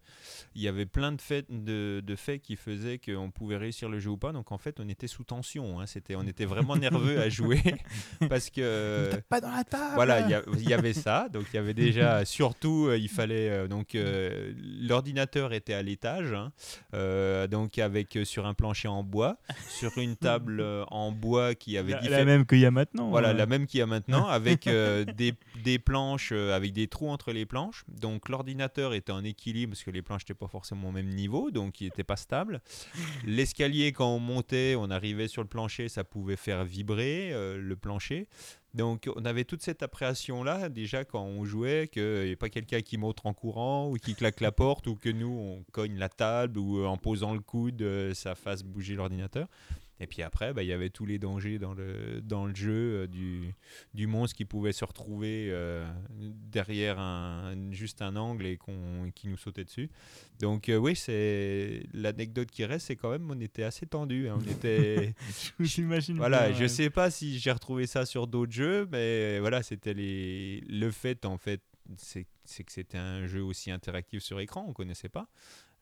[0.55, 4.11] y avait plein de faits, de, de faits qui faisaient qu'on pouvait réussir le jeu
[4.11, 4.33] ou pas.
[4.33, 5.81] Donc en fait, on était sous tension.
[5.81, 5.85] Hein.
[6.15, 7.63] On était vraiment nerveux à jouer
[8.29, 9.11] parce que.
[9.29, 11.29] pas dans la table Voilà, il y, avait ça.
[11.29, 12.25] Donc il y avait déjà.
[12.25, 13.69] Surtout, euh, il fallait.
[13.69, 13.97] donc
[14.81, 16.33] l'ordinateur était à l'étage.
[16.33, 19.39] Hein, donc avec sur un plancher en bois.
[19.69, 23.11] Sur une table euh, en bois qui avait la, la même qu'il y a maintenant.
[23.11, 26.89] Voilà, la même qu'il y a maintenant, avec euh, des, des, planches, euh, avec des
[26.89, 27.85] trous entre les planches.
[27.89, 31.51] Donc l'ordinateur était en équilibre parce que les planches n'étaient pas forcément au même niveau,
[31.51, 32.61] donc il n'était pas stable.
[33.25, 38.29] L'escalier, quand on montait, on arrivait sur le plancher, ça pouvait faire vibrer le plancher.
[38.75, 42.83] Donc on avait toute cette appréhension-là déjà quand on jouait, qu'il n'y ait pas quelqu'un
[42.83, 46.11] qui montre en courant ou qui claque la porte ou que nous on cogne la
[46.11, 49.49] table ou en posant le coude ça fasse bouger l'ordinateur.
[50.01, 53.03] Et puis après, bah, il y avait tous les dangers dans le, dans le jeu
[53.03, 53.55] euh, du,
[53.95, 55.87] du monstre qui pouvait se retrouver euh,
[56.19, 59.91] derrière un, juste un angle et qu'on, qui nous sautait dessus.
[60.39, 64.29] Donc euh, oui, c'est l'anecdote qui reste, c'est quand même on était assez tendu.
[64.29, 64.39] Hein.
[64.41, 65.15] on était.
[65.61, 66.17] J'imagine.
[66.17, 70.61] Voilà, je sais pas si j'ai retrouvé ça sur d'autres jeux, mais voilà, c'était les
[70.69, 71.61] le fait en fait,
[71.97, 75.29] c'est, c'est que c'était un jeu aussi interactif sur écran, on connaissait pas.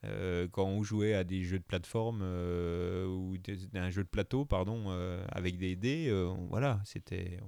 [0.07, 3.37] Euh, quand on jouait à des jeux de plateforme euh, ou
[3.75, 6.13] un jeu de plateau, pardon, euh, avec des dés,
[6.51, 7.39] voilà, c'était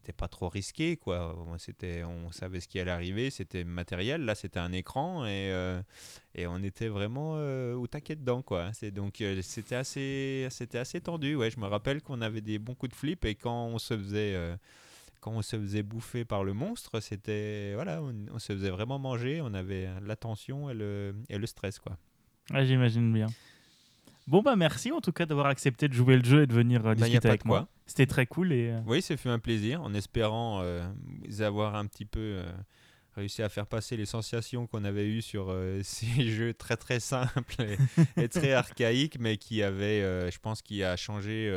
[0.00, 1.34] c'était pas trop risqué quoi.
[1.56, 4.26] C'était on savait ce qui allait arriver c'était matériel.
[4.26, 5.50] Là c'était un écran et,
[6.34, 7.36] et on était vraiment
[7.72, 8.70] au taquet dedans quoi.
[8.74, 11.50] C'est donc c'était assez c'était assez tendu ouais.
[11.50, 14.36] Je me rappelle qu'on avait des bons coups de flip et quand on se faisait
[15.24, 19.40] quand on se faisait bouffer par le monstre, c'était voilà, on, se faisait vraiment manger,
[19.40, 21.96] on avait l'attention et le, et le stress quoi.
[22.50, 23.28] J'imagine bien.
[24.26, 26.80] Bon bah merci en tout cas d'avoir accepté de jouer le jeu et de venir
[26.80, 27.68] euh, bah, discuter avec moi.
[27.86, 28.72] C'était très cool et.
[28.72, 30.86] Euh, oui, ça fait un plaisir, en espérant euh,
[31.40, 32.42] avoir un petit peu
[33.16, 37.62] réussi à faire passer les sensations qu'on avait eues sur ces jeux très très simples
[37.62, 37.78] et,
[38.22, 41.50] et, très archaïques, mais qui avaient, je pense, qui a changé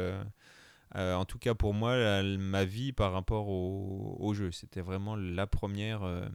[0.96, 5.48] euh, en tout cas pour moi, ma vie par rapport au, jeu, c'était vraiment la
[5.48, 6.28] première, euh,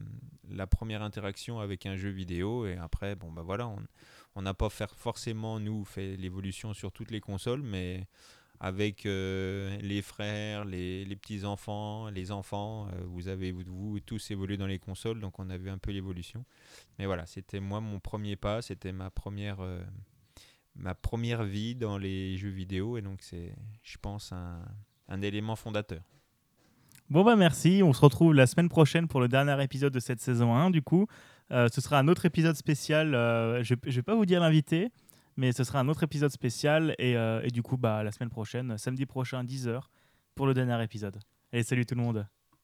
[0.49, 2.65] la première interaction avec un jeu vidéo.
[2.65, 3.73] Et après, bon bah voilà,
[4.35, 8.07] on n'a pas forcément nous fait l'évolution sur toutes les consoles, mais
[8.59, 14.67] avec euh, les frères, les, petits enfants, les enfants, vous avez vous, tous évolué dans
[14.67, 16.45] les consoles, donc on a vu un peu l'évolution.
[16.99, 19.57] Mais voilà, c'était moi mon premier pas, c'était ma première
[20.75, 26.01] ma première vie dans les jeux vidéo et donc c'est, je pense, un, élément fondateur.
[27.09, 30.19] Bon bah merci, on se retrouve la semaine prochaine pour le dernier épisode de cette
[30.19, 31.05] saison 1 du coup.
[31.51, 34.89] Euh, ce sera un autre épisode spécial, euh, je ne vais pas vous dire l'invité,
[35.37, 38.77] mais ce sera un autre épisode spécial et, euh, du coup bah la semaine prochaine,
[38.77, 39.81] samedi prochain 10h
[40.33, 41.19] pour le dernier épisode.
[41.51, 42.25] Allez salut tout le monde